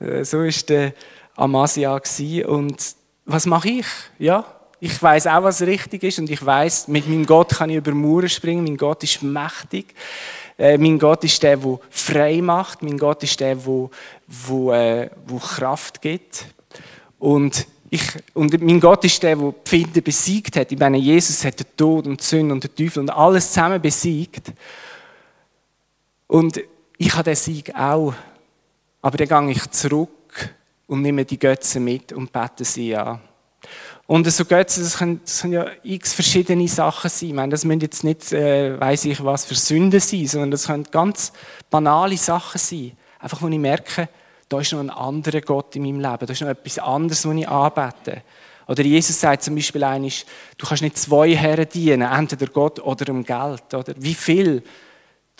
Äh, 0.00 0.24
so 0.24 0.42
ist 0.42 0.68
der 0.68 0.94
Amasia 1.36 2.00
und 2.46 2.96
was 3.24 3.46
mache 3.46 3.68
ich? 3.68 3.86
Ja, 4.18 4.44
Ich 4.78 5.02
weiß 5.02 5.26
auch, 5.28 5.42
was 5.42 5.62
richtig 5.62 6.02
ist 6.02 6.18
und 6.18 6.30
ich 6.30 6.44
weiß, 6.44 6.88
mit 6.88 7.08
meinem 7.08 7.24
Gott 7.24 7.54
kann 7.54 7.70
ich 7.70 7.76
über 7.76 7.92
Mauern 7.92 8.28
springen. 8.28 8.64
Mein 8.64 8.76
Gott 8.76 9.02
ist 9.02 9.22
mächtig. 9.22 9.94
Äh, 10.58 10.76
mein 10.76 10.98
Gott 10.98 11.24
ist 11.24 11.42
der, 11.42 11.56
der 11.56 11.78
frei 11.88 12.42
macht. 12.42 12.82
Mein 12.82 12.98
Gott 12.98 13.22
ist 13.22 13.40
der, 13.40 13.54
der, 13.56 13.88
der, 14.48 15.10
der 15.10 15.38
Kraft 15.38 16.02
gibt. 16.02 16.44
Und, 17.18 17.66
ich, 17.88 18.02
und 18.34 18.60
mein 18.62 18.78
Gott 18.78 19.04
ist 19.04 19.22
der, 19.22 19.36
der 19.36 19.52
die 19.52 19.68
Finde 19.68 20.02
besiegt 20.02 20.56
hat. 20.56 20.70
Ich 20.70 20.78
meine, 20.78 20.98
Jesus 20.98 21.42
hat 21.44 21.58
den 21.58 21.66
Tod 21.74 22.06
und 22.06 22.20
die 22.20 22.24
Sünde 22.24 22.52
und 22.52 22.62
den 22.62 22.74
Teufel 22.74 23.00
und 23.00 23.10
alles 23.10 23.48
zusammen 23.48 23.80
besiegt. 23.80 24.52
Und 26.26 26.60
ich 26.98 27.12
habe 27.14 27.24
den 27.24 27.36
Sieg 27.36 27.74
auch. 27.74 28.12
Aber 29.02 29.16
dann 29.16 29.46
gehe 29.46 29.56
ich 29.56 29.70
zurück 29.70 30.10
und 30.86 31.02
nehme 31.02 31.24
die 31.24 31.38
Götze 31.38 31.80
mit 31.80 32.12
und 32.12 32.32
bete 32.32 32.64
sie 32.64 32.96
an. 32.96 33.20
Und 34.06 34.30
so 34.30 34.44
Götze, 34.44 34.80
das 34.80 34.98
können, 34.98 35.20
das 35.24 35.40
können 35.40 35.54
ja 35.54 35.66
x 35.82 36.12
verschiedene 36.12 36.68
Sachen 36.68 37.10
sein. 37.10 37.28
Ich 37.30 37.34
meine, 37.34 37.50
das 37.50 37.64
müssen 37.64 37.80
jetzt 37.80 38.04
nicht, 38.04 38.32
äh, 38.32 38.78
weiß 38.78 39.06
ich 39.06 39.24
was, 39.24 39.44
für 39.44 39.56
Sünden 39.56 39.98
sein, 39.98 40.26
sondern 40.26 40.52
das 40.52 40.66
können 40.68 40.84
ganz 40.90 41.32
banale 41.70 42.16
Sachen 42.16 42.58
sein. 42.58 42.92
Einfach, 43.18 43.42
wo 43.42 43.48
ich 43.48 43.58
merke, 43.58 44.08
da 44.48 44.60
ist 44.60 44.72
noch 44.72 44.78
ein 44.78 44.90
anderer 44.90 45.40
Gott 45.40 45.74
in 45.74 45.82
meinem 45.82 46.00
Leben, 46.00 46.26
da 46.26 46.32
ist 46.32 46.40
noch 46.40 46.48
etwas 46.48 46.78
anderes, 46.78 47.26
was 47.26 47.34
ich 47.34 47.48
anbete. 47.48 48.22
Oder 48.68 48.82
Jesus 48.82 49.20
sagt 49.20 49.42
zum 49.42 49.56
Beispiel 49.56 49.82
eines, 49.82 50.24
du 50.56 50.66
kannst 50.66 50.82
nicht 50.82 50.98
zwei 50.98 51.34
Herren 51.34 51.68
dienen, 51.68 52.02
entweder 52.02 52.46
Gott 52.46 52.80
oder 52.80 53.04
dem 53.04 53.24
Geld. 53.24 53.74
Oder? 53.74 53.94
Wie 53.96 54.14
viel 54.14 54.62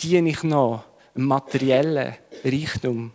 diene 0.01 0.29
ich 0.29 0.43
noch? 0.43 0.83
Im 1.15 1.25
materiellen 1.25 2.15
Reichtum. 2.43 3.11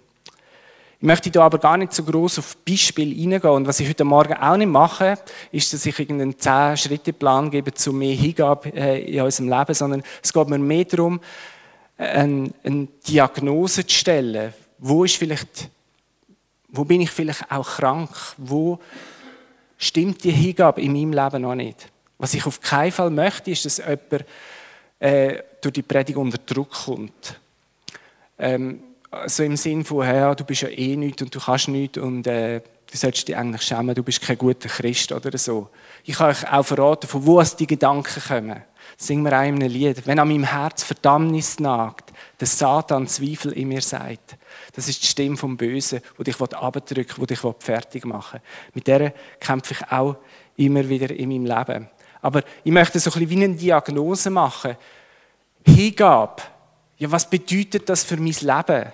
Ich 1.03 1.07
möchte 1.07 1.31
hier 1.31 1.43
aber 1.43 1.59
gar 1.59 1.77
nicht 1.77 1.93
so 1.93 2.05
groß 2.05 2.39
auf 2.39 2.59
Beispiel 2.59 3.11
eingehen. 3.11 3.51
Und 3.51 3.67
was 3.67 3.81
ich 3.81 3.89
heute 3.89 4.05
Morgen 4.05 4.35
auch 4.35 4.57
nicht 4.57 4.69
mache, 4.69 5.19
ist, 5.51 5.73
dass 5.73 5.85
ich 5.85 5.99
irgendeinen 5.99 6.35
10-Schritte-Plan 6.35 7.51
gebe 7.51 7.75
zu 7.75 7.93
mehr 7.93 8.15
Hingabe 8.15 8.73
äh, 8.73 9.03
in 9.03 9.21
unserem 9.21 9.49
Leben, 9.49 9.75
sondern 9.75 10.05
es 10.23 10.33
geht 10.33 10.49
mir 10.49 10.61
mehr 10.61 10.85
darum, 10.85 11.21
eine, 11.99 12.53
eine 12.63 12.87
Diagnose 13.09 13.85
zu 13.85 13.93
stellen. 13.97 14.55
Wo 14.79 15.03
ist 15.03 15.17
vielleicht, 15.17 15.71
wo 16.69 16.85
bin 16.85 17.01
ich 17.01 17.11
vielleicht 17.11 17.51
auch 17.51 17.69
krank? 17.69 18.11
Wo 18.37 18.79
stimmt 19.79 20.23
die 20.23 20.31
Hingabe 20.31 20.83
in 20.83 20.93
meinem 20.93 21.15
Leben 21.15 21.43
noch 21.43 21.57
nicht? 21.57 21.89
Was 22.19 22.35
ich 22.35 22.47
auf 22.47 22.61
keinen 22.61 22.93
Fall 22.93 23.11
möchte, 23.11 23.51
ist, 23.51 23.65
dass 23.65 23.79
jemand 23.79 24.25
äh, 25.01 25.43
durch 25.61 25.73
die 25.73 25.83
Predigt 25.83 26.17
unter 26.17 26.39
Druck 26.39 26.71
kommt. 26.71 27.41
Ähm, 28.39 28.85
so 29.27 29.43
im 29.43 29.57
Sinn 29.57 29.85
von, 29.85 30.07
ja, 30.07 30.35
du 30.35 30.45
bist 30.45 30.63
ja 30.63 30.69
eh 30.69 30.97
nichts 30.97 31.23
und 31.23 31.35
du 31.35 31.41
kannst 31.41 31.69
nichts 31.69 31.99
und 31.99 32.27
äh, 32.27 32.61
du 32.61 32.97
solltest 32.97 33.29
dich 33.29 33.37
eigentlich 33.37 33.63
schämen, 33.63 33.95
du 33.95 34.03
bist 34.03 34.23
kein 34.23 34.39
guter 34.39 34.69
Christ 34.69 35.13
oder 35.13 35.37
so. 35.37 35.69
Ich 36.05 36.17
kann 36.17 36.31
euch 36.31 36.51
auch 36.51 36.65
verraten, 36.65 37.07
von 37.07 37.27
wo 37.27 37.43
die 37.43 37.67
Gedanken 37.67 38.23
kommen. 38.27 38.63
Singen 38.97 39.25
wir 39.25 39.37
einem 39.37 39.61
Lied. 39.69 40.07
Wenn 40.07 40.19
an 40.19 40.29
meinem 40.29 40.45
Herz 40.45 40.83
Verdammnis 40.83 41.59
nagt, 41.61 42.13
der 42.39 42.47
Satan 42.47 43.07
Zweifel 43.07 43.53
in 43.53 43.69
mir 43.69 43.81
sagt. 43.81 44.37
Das 44.75 44.89
ist 44.89 45.03
die 45.03 45.07
Stimme 45.07 45.37
vom 45.37 45.57
Bösen, 45.57 46.01
die 46.19 46.25
dich 46.25 46.41
abdrücken 46.41 47.21
die 47.21 47.27
dich 47.27 47.41
fertig 47.59 48.05
machen 48.05 48.41
Mit 48.75 48.87
der 48.87 49.13
kämpfe 49.41 49.75
ich 49.75 49.93
auch 49.93 50.17
immer 50.57 50.89
wieder 50.89 51.11
in 51.11 51.29
meinem 51.29 51.47
Leben. 51.47 51.89
Aber 52.21 52.43
ich 52.63 52.73
möchte 52.73 52.99
so 52.99 53.11
ein 53.11 53.15
bisschen 53.15 53.31
wie 53.31 53.45
eine 53.45 53.55
Diagnose 53.55 54.31
machen. 54.31 54.77
Hingabe. 55.67 56.43
Ja, 56.99 57.11
was 57.11 57.29
bedeutet 57.29 57.89
das 57.89 58.05
für 58.05 58.17
mein 58.17 58.35
Leben? 58.41 58.93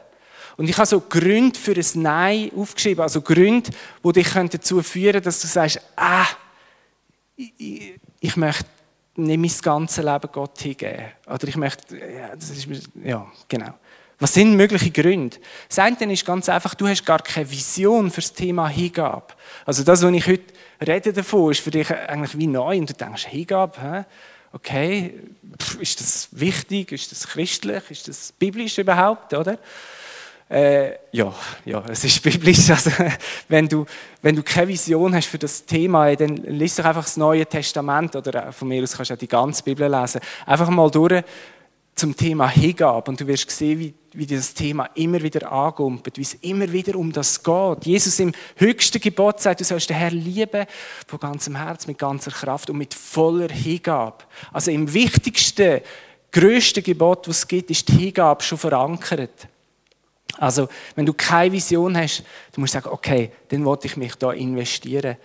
Und 0.58 0.68
ich 0.68 0.76
habe 0.76 0.86
so 0.86 1.00
Gründe 1.00 1.56
für 1.56 1.72
ein 1.72 2.02
Nein 2.02 2.50
aufgeschrieben, 2.54 3.02
also 3.02 3.22
Gründe, 3.22 3.70
die 4.04 4.12
dich 4.12 4.32
dazu 4.32 4.82
führen 4.82 5.12
können, 5.12 5.24
dass 5.24 5.40
du 5.40 5.46
sagst, 5.46 5.80
ah, 5.94 6.26
ich, 7.36 7.94
ich 8.18 8.36
möchte 8.36 8.66
nicht 9.14 9.38
mein 9.38 9.62
ganzes 9.62 10.04
Leben 10.04 10.28
Gott 10.32 10.60
hingeben. 10.60 11.06
Oder 11.26 11.46
ich 11.46 11.56
möchte, 11.56 11.96
ja, 11.96 12.34
das 12.34 12.50
ist, 12.50 12.68
ja, 13.04 13.24
genau. 13.46 13.72
Was 14.18 14.34
sind 14.34 14.56
mögliche 14.56 14.90
Gründe? 14.90 15.36
Das 15.68 15.78
eine 15.78 16.12
ist 16.12 16.26
ganz 16.26 16.48
einfach, 16.48 16.74
du 16.74 16.88
hast 16.88 17.06
gar 17.06 17.20
keine 17.20 17.48
Vision 17.48 18.10
für 18.10 18.20
das 18.20 18.32
Thema 18.32 18.66
Hingabe. 18.66 19.28
Also 19.64 19.84
das, 19.84 20.02
was 20.02 20.12
ich 20.12 20.26
heute 20.26 20.52
rede 20.84 21.12
davon, 21.12 21.52
ist 21.52 21.60
für 21.60 21.70
dich 21.70 21.88
eigentlich 21.88 22.36
wie 22.36 22.48
neu 22.48 22.78
und 22.78 22.90
du 22.90 22.94
denkst, 22.94 23.28
Hingabe, 23.28 23.80
hä? 23.80 24.04
okay, 24.52 25.14
ist 25.78 26.00
das 26.00 26.28
wichtig, 26.32 26.90
ist 26.90 27.12
das 27.12 27.28
christlich, 27.28 27.82
ist 27.90 28.08
das 28.08 28.32
biblisch 28.32 28.78
überhaupt, 28.78 29.34
oder? 29.34 29.56
Äh, 30.50 30.92
ja, 31.12 31.32
ja, 31.64 31.84
es 31.88 32.04
ist 32.04 32.22
biblisch. 32.22 32.70
Also, 32.70 32.90
wenn, 33.48 33.68
du, 33.68 33.84
wenn 34.22 34.34
du 34.34 34.42
keine 34.42 34.68
Vision 34.68 35.14
hast 35.14 35.26
für 35.26 35.38
das 35.38 35.64
Thema, 35.64 36.14
dann 36.16 36.36
liest 36.36 36.78
doch 36.78 36.84
einfach 36.86 37.04
das 37.04 37.16
Neue 37.16 37.44
Testament 37.44 38.16
oder 38.16 38.52
von 38.52 38.68
mir 38.68 38.82
aus 38.82 38.96
kannst 38.96 39.10
du 39.10 39.14
auch 39.14 39.18
die 39.18 39.28
ganze 39.28 39.62
Bibel 39.62 39.90
lesen. 39.90 40.20
Einfach 40.46 40.70
mal 40.70 40.90
durch 40.90 41.22
zum 41.98 42.16
Thema 42.16 42.48
Hingabe 42.48 43.10
und 43.10 43.20
du 43.20 43.26
wirst 43.26 43.50
sehen, 43.50 43.80
wie, 43.80 43.94
wie 44.12 44.26
das 44.26 44.54
Thema 44.54 44.88
immer 44.94 45.20
wieder 45.20 45.50
angumpelt, 45.50 46.16
wie 46.16 46.22
es 46.22 46.34
immer 46.34 46.72
wieder 46.72 46.96
um 46.96 47.12
das 47.12 47.42
geht. 47.42 47.86
Jesus 47.86 48.20
im 48.20 48.32
höchsten 48.56 49.00
Gebot 49.00 49.40
sagt, 49.40 49.60
du 49.60 49.64
sollst 49.64 49.90
den 49.90 49.96
Herrn 49.96 50.14
lieben 50.14 50.64
von 51.08 51.18
ganzem 51.18 51.56
Herz, 51.56 51.88
mit 51.88 51.98
ganzer 51.98 52.30
Kraft 52.30 52.70
und 52.70 52.78
mit 52.78 52.94
voller 52.94 53.48
Hingabe. 53.48 54.24
Also 54.52 54.70
im 54.70 54.92
wichtigsten, 54.94 55.80
größten 56.30 56.84
Gebot, 56.84 57.26
was 57.28 57.38
es 57.38 57.48
gibt, 57.48 57.70
ist 57.70 57.88
die 57.88 57.92
Hingabe 57.92 58.44
schon 58.44 58.58
verankert. 58.58 59.48
Also, 60.36 60.68
wenn 60.94 61.06
du 61.06 61.12
keine 61.14 61.52
Vision 61.52 61.96
hast, 61.96 62.22
du 62.52 62.60
musst 62.60 62.74
sagen, 62.74 62.88
okay, 62.90 63.32
dann 63.48 63.64
wollte 63.64 63.86
ich 63.86 63.96
mich 63.96 64.14
da 64.14 64.32
investieren. 64.32 65.16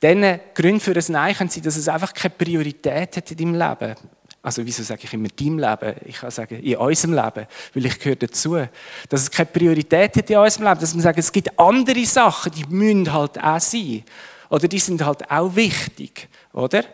Dann 0.00 0.40
Gründe 0.54 0.80
für 0.80 0.96
ein 0.96 1.04
Nein 1.08 1.34
können 1.34 1.50
sein, 1.50 1.62
dass 1.62 1.76
es 1.76 1.88
einfach 1.88 2.14
keine 2.14 2.34
Priorität 2.34 3.16
hat 3.16 3.30
in 3.30 3.36
deinem 3.36 3.54
Leben. 3.54 3.96
Also, 4.42 4.64
wieso 4.64 4.82
sage 4.82 5.02
ich 5.04 5.12
immer 5.12 5.28
deinem 5.28 5.58
Leben? 5.58 5.94
Ich 6.06 6.16
kann 6.16 6.30
sagen, 6.30 6.60
in 6.60 6.76
unserem 6.76 7.14
Leben, 7.14 7.46
weil 7.74 7.86
ich 7.86 7.98
gehöre 7.98 8.16
dazu. 8.16 8.56
Dass 9.08 9.22
es 9.22 9.30
keine 9.30 9.46
Priorität 9.46 10.16
hat 10.16 10.30
in 10.30 10.36
unserem 10.36 10.66
Leben, 10.66 10.80
dass 10.80 10.94
man 10.94 11.02
sagt, 11.02 11.18
es 11.18 11.30
gibt 11.30 11.58
andere 11.58 12.04
Sachen, 12.06 12.52
die 12.52 12.64
müssen 12.66 13.12
halt 13.12 13.42
auch 13.42 13.60
sein. 13.60 14.04
Oder 14.48 14.68
die 14.68 14.78
sind 14.78 15.04
halt 15.04 15.30
auch 15.30 15.54
wichtig, 15.54 16.28
oder? 16.52 16.84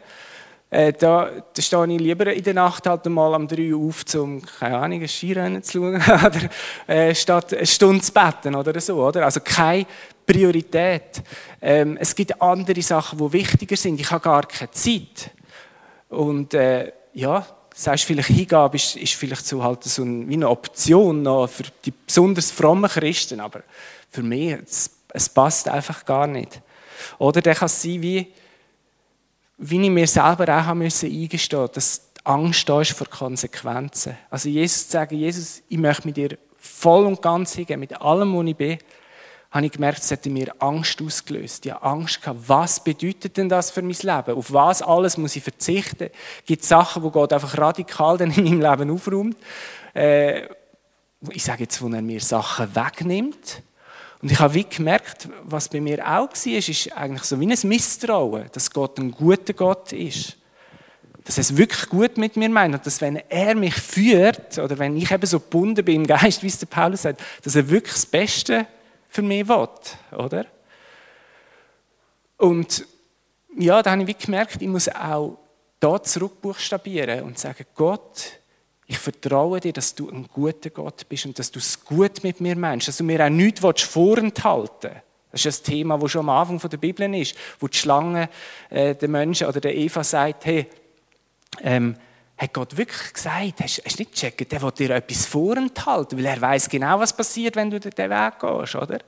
Äh, 0.71 0.93
da, 0.93 1.31
da 1.55 1.63
stehe 1.63 1.87
ich 1.87 2.01
lieber 2.01 2.33
in 2.33 2.43
der 2.43 2.55
Nacht 2.55 2.87
halt 2.87 3.07
mal 3.07 3.35
um 3.35 3.49
drei 3.49 3.73
Uhr 3.73 3.89
auf, 3.89 4.05
um, 4.15 4.43
keine 4.43 4.77
Ahnung, 4.77 5.01
ein 5.01 5.09
Skirennen 5.09 5.63
zu 5.63 5.79
schauen, 5.79 5.97
oder, 6.27 6.51
äh, 6.87 7.15
statt 7.15 7.55
eine 7.55 7.67
Stunde 7.67 8.03
zu 8.03 8.13
beten 8.13 8.55
oder 8.55 8.79
so, 8.81 9.03
oder? 9.03 9.25
Also 9.25 9.41
keine 9.41 9.87
Priorität. 10.27 11.23
Ähm, 11.63 11.97
es 11.99 12.15
gibt 12.15 12.41
andere 12.43 12.83
Sachen, 12.83 13.19
die 13.19 13.33
wichtiger 13.33 13.77
sind. 13.77 13.99
Ich 13.99 14.11
habe 14.11 14.23
gar 14.23 14.47
keine 14.47 14.71
Zeit. 14.73 15.31
Und, 16.11 16.53
äh, 16.53 16.93
ja, 17.15 17.47
sagst 17.75 18.05
vielleicht 18.05 18.29
Hingabe 18.29 18.77
ist, 18.77 18.97
ist 18.97 19.15
vielleicht 19.15 19.47
so 19.47 19.63
halt 19.63 19.85
so 19.85 20.03
ein, 20.03 20.29
wie 20.29 20.35
eine 20.35 20.49
Option 20.49 21.23
noch 21.23 21.47
für 21.47 21.65
die 21.85 21.93
besonders 21.93 22.51
frommen 22.51 22.91
Christen, 22.91 23.41
aber 23.41 23.63
für 24.11 24.23
mich, 24.23 24.53
es, 24.53 24.91
es 25.15 25.29
passt 25.29 25.69
einfach 25.69 26.05
gar 26.05 26.27
nicht. 26.27 26.61
Oder 27.19 27.41
der 27.41 27.55
kann 27.55 27.69
sein 27.69 28.03
wie, 28.03 28.27
wie 29.59 29.83
ich 29.83 29.91
mir 29.91 30.07
selber 30.07 30.45
auch 30.45 30.65
haben 30.65 30.79
müssen 30.79 31.11
eingestehen 31.11 31.69
dass 31.73 32.13
die 32.15 32.27
Angst 32.27 32.69
da 32.69 32.81
ist 32.81 32.93
vor 32.93 33.09
Konsequenzen. 33.09 34.17
Also 34.31 34.49
Jesus 34.49 34.87
zu 34.87 34.93
sagen, 34.93 35.17
Jesus, 35.17 35.63
ich 35.69 35.79
möchte 35.79 36.07
mit 36.07 36.17
dir 36.17 36.39
voll 36.59 37.07
und 37.07 37.21
ganz 37.21 37.55
hingehen, 37.55 37.81
mit 37.81 38.01
allem, 38.01 38.37
was 38.37 38.47
ich 38.47 38.57
bin, 38.57 38.79
habe 39.51 39.67
ich 39.67 39.73
gemerkt, 39.73 40.01
es 40.01 40.11
in 40.11 40.33
mir 40.35 40.53
Angst 40.59 41.01
ausgelöst. 41.01 41.65
Ich 41.65 41.73
habe 41.73 41.83
Angst 41.83 42.21
gehabt, 42.21 42.41
was 42.47 42.85
bedeutet 42.85 43.37
denn 43.37 43.49
das 43.49 43.71
für 43.71 43.83
mein 43.83 43.93
Leben? 43.93 44.37
Auf 44.37 44.53
was 44.53 44.83
alles 44.83 45.17
muss 45.17 45.37
ich 45.37 45.43
verzichten? 45.43 46.11
Gibt 46.45 46.63
es 46.63 46.69
Sachen, 46.69 47.03
wo 47.03 47.11
Gott 47.11 47.33
einfach 47.33 47.57
radikal 47.57 48.21
in 48.21 48.29
meinem 48.29 48.61
Leben 48.61 48.91
aufräumt? 48.91 49.37
Äh, 49.95 50.43
ich 51.31 51.43
sage 51.43 51.65
jetzt, 51.65 51.81
wo 51.81 51.89
er 51.89 52.03
mir 52.03 52.21
Sachen 52.21 52.75
wegnimmt. 52.75 53.63
Und 54.21 54.33
ich 54.33 54.39
habe 54.39 54.55
wie 54.55 54.65
gemerkt, 54.65 55.29
was 55.45 55.69
bei 55.69 55.81
mir 55.81 56.05
auch 56.05 56.29
war, 56.29 56.47
ist 56.47 56.93
eigentlich 56.97 57.23
so 57.23 57.39
wie 57.41 57.47
ein 57.47 57.69
Misstrauen, 57.69 58.47
dass 58.53 58.71
Gott 58.71 58.99
ein 58.99 59.13
guter 59.13 59.53
Gott 59.53 59.93
ist. 59.93 60.37
Dass 61.25 61.37
er 61.39 61.43
es 61.43 61.57
wirklich 61.57 61.89
gut 61.89 62.17
mit 62.17 62.37
mir 62.37 62.49
meint 62.49 62.75
und 62.75 62.87
dass 62.87 63.01
wenn 63.01 63.17
er 63.29 63.55
mich 63.55 63.75
führt 63.75 64.59
oder 64.59 64.79
wenn 64.79 64.97
ich 64.97 65.11
eben 65.11 65.27
so 65.27 65.39
gebunden 65.39 65.85
bin 65.85 65.97
im 65.97 66.07
Geist, 66.07 66.43
wie 66.43 66.49
es 66.49 66.59
der 66.59 66.67
Paulus 66.67 67.03
sagt, 67.03 67.21
dass 67.45 67.55
er 67.55 67.69
wirklich 67.69 67.95
das 67.95 68.07
Beste 68.07 68.67
für 69.09 69.23
mich 69.23 69.47
will, 69.47 69.69
oder? 70.17 70.47
Und 72.39 72.87
ja, 73.57 73.83
da 73.83 73.91
habe 73.91 74.03
ich 74.03 74.09
wie 74.09 74.15
gemerkt, 74.15 74.63
ich 74.63 74.69
muss 74.69 74.89
auch 74.89 75.39
da 75.81 76.03
zurückbuchstabieren 76.03 77.23
und 77.23 77.39
sagen, 77.39 77.65
Gott, 77.75 78.38
ich 78.91 78.99
vertraue 78.99 79.61
dir, 79.61 79.75
dass 79.75 79.95
du 79.95 80.09
ein 80.09 80.27
guter 80.33 80.71
Gott 80.71 81.07
bist 81.11 81.27
und 81.27 81.39
dass 81.39 81.51
du 81.51 81.59
es 81.59 81.85
gut 81.85 82.25
mit 82.25 82.41
mir 82.41 82.57
meinst, 82.57 82.89
dass 82.89 82.97
du 82.97 83.05
mir 83.05 83.23
auch 83.23 83.29
nichts 83.29 83.61
vorenthalten 83.83 84.91
willst. 84.91 85.03
Das 85.31 85.45
ist 85.45 85.69
ein 85.69 85.73
Thema, 85.73 85.99
das 85.99 86.11
schon 86.11 86.21
am 86.21 86.31
Anfang 86.31 86.71
der 86.71 86.79
Bibel 86.79 87.15
ist, 87.15 87.37
wo 87.61 87.69
die 87.69 87.77
Schlange 87.77 88.31
äh, 88.71 88.95
der 88.95 89.09
Menschen 89.11 89.47
oder 89.47 89.61
der 89.61 89.77
Eva 89.77 90.03
sagt, 90.03 90.47
hey, 90.47 90.67
ähm, 91.63 91.97
hat 92.39 92.55
Gott 92.55 92.79
wirklich 92.79 93.13
gesagt, 93.13 93.61
hast, 93.61 93.79
du 93.79 93.83
nicht 93.99 94.13
gecheckt, 94.13 94.51
der 94.51 94.63
will 94.63 94.73
dir 94.73 94.91
etwas 94.91 95.27
vorenthalten, 95.27 96.17
weil 96.17 96.25
er 96.25 96.41
weiß 96.41 96.71
genau, 96.71 96.99
was 96.99 97.15
passiert, 97.15 97.57
wenn 97.57 97.71
du 97.71 97.79
den 97.79 97.93
Weg 97.93 98.39
gehst, 98.41 98.75
oder? 98.75 99.01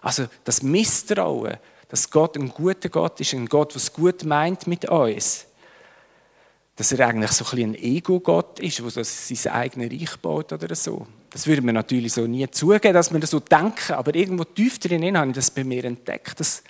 Also 0.00 0.28
das 0.44 0.62
Misstrauen, 0.62 1.58
dass 1.90 2.10
Gott 2.10 2.36
ein 2.36 2.48
guter 2.48 2.88
Gott 2.88 3.20
ist, 3.20 3.34
ein 3.34 3.46
Gott, 3.46 3.74
was 3.74 3.92
gut 3.92 4.24
meint 4.24 4.66
mit 4.66 4.88
uns. 4.88 5.46
Dass 6.76 6.92
er 6.92 7.06
eigentlich 7.08 7.32
so 7.32 7.44
ein, 7.56 7.62
ein 7.62 7.74
Ego-Gott 7.74 8.60
ist, 8.60 8.78
der 8.78 9.04
sein 9.04 9.52
eigenes 9.52 9.90
Reich 9.90 10.16
baut 10.18 10.52
oder 10.52 10.74
so. 10.74 11.06
Das 11.30 11.46
würde 11.46 11.62
man 11.62 11.74
natürlich 11.74 12.12
so 12.12 12.26
nie 12.26 12.48
zugeben, 12.50 12.94
dass 12.94 13.12
wir 13.12 13.20
das 13.20 13.30
so 13.30 13.40
denken, 13.40 13.92
aber 13.92 14.14
irgendwo 14.14 14.44
tief 14.44 14.78
drin 14.78 15.16
habe 15.16 15.30
ich 15.30 15.36
das 15.36 15.50
bei 15.50 15.62
mir 15.62 15.84
entdeckt, 15.84 16.40
dass 16.40 16.62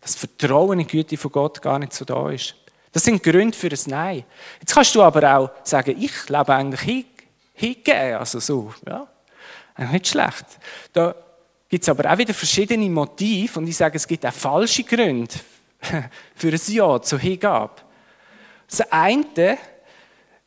das 0.00 0.14
Vertrauen 0.14 0.78
in 0.78 0.86
die 0.86 0.96
Güte 0.96 1.16
von 1.16 1.32
Gott 1.32 1.60
gar 1.60 1.78
nicht 1.78 1.92
so 1.92 2.04
da 2.04 2.30
ist. 2.30 2.54
Das 2.92 3.04
sind 3.04 3.22
Gründe 3.22 3.56
für 3.56 3.68
ein 3.68 3.78
Nein. 3.86 4.24
Jetzt 4.60 4.74
kannst 4.74 4.94
du 4.94 5.02
aber 5.02 5.36
auch 5.36 5.50
sagen, 5.64 6.00
ich 6.00 6.28
lebe 6.28 6.54
eigentlich 6.54 7.04
hingegeben, 7.54 8.14
also 8.14 8.38
so, 8.38 8.72
ja, 8.86 9.06
nicht 9.90 10.06
schlecht. 10.06 10.46
Da 10.92 11.14
gibt 11.68 11.82
es 11.82 11.88
aber 11.88 12.10
auch 12.10 12.18
wieder 12.18 12.32
verschiedene 12.32 12.88
Motive 12.88 13.58
und 13.58 13.66
ich 13.66 13.76
sage, 13.76 13.96
es 13.96 14.06
gibt 14.06 14.24
auch 14.24 14.32
falsche 14.32 14.84
Gründe 14.84 15.34
für 16.34 16.48
ein 16.48 16.60
Ja 16.68 17.02
zur 17.02 17.18
Hingabe. 17.18 17.82
Das 18.68 18.80
eine 18.92 19.58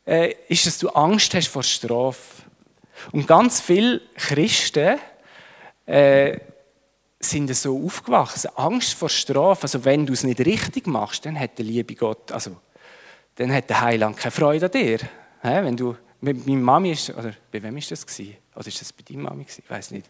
äh, 0.05 0.33
ist, 0.47 0.65
dass 0.65 0.77
du 0.77 0.89
Angst 0.89 1.33
hast 1.33 1.47
vor 1.47 1.63
Strafe. 1.63 2.43
Und 3.11 3.27
ganz 3.27 3.61
viele 3.61 4.01
Christen 4.15 4.97
äh, 5.85 6.39
sind 7.19 7.53
so 7.55 7.85
aufgewachsen. 7.85 8.49
Angst 8.55 8.93
vor 8.93 9.09
Strafe. 9.09 9.63
Also 9.63 9.85
wenn 9.85 10.05
du 10.05 10.13
es 10.13 10.23
nicht 10.23 10.39
richtig 10.39 10.87
machst, 10.87 11.25
dann 11.25 11.39
hat 11.39 11.57
der 11.57 11.65
liebe 11.65 11.95
Gott, 11.95 12.31
also 12.31 12.57
dann 13.35 13.53
hat 13.53 13.69
der 13.69 13.81
Heiland 13.81 14.17
keine 14.17 14.31
Freude 14.31 14.65
an 14.65 14.71
dir. 14.71 14.99
Wenn 15.41 15.77
du, 15.77 15.95
mit 16.21 16.45
meiner 16.45 16.59
Mami 16.59 16.91
ist, 16.91 17.09
oder 17.11 17.33
bei 17.51 17.63
wem 17.63 17.77
ist 17.77 17.91
das 17.91 18.05
gewesen? 18.05 18.35
Oder 18.55 18.67
ist 18.67 18.81
das 18.81 18.91
bei 18.91 19.03
deiner 19.07 19.29
Mami 19.29 19.43
gewesen? 19.43 19.63
Ich 19.63 19.69
weiß 19.69 19.91
nicht. 19.91 20.07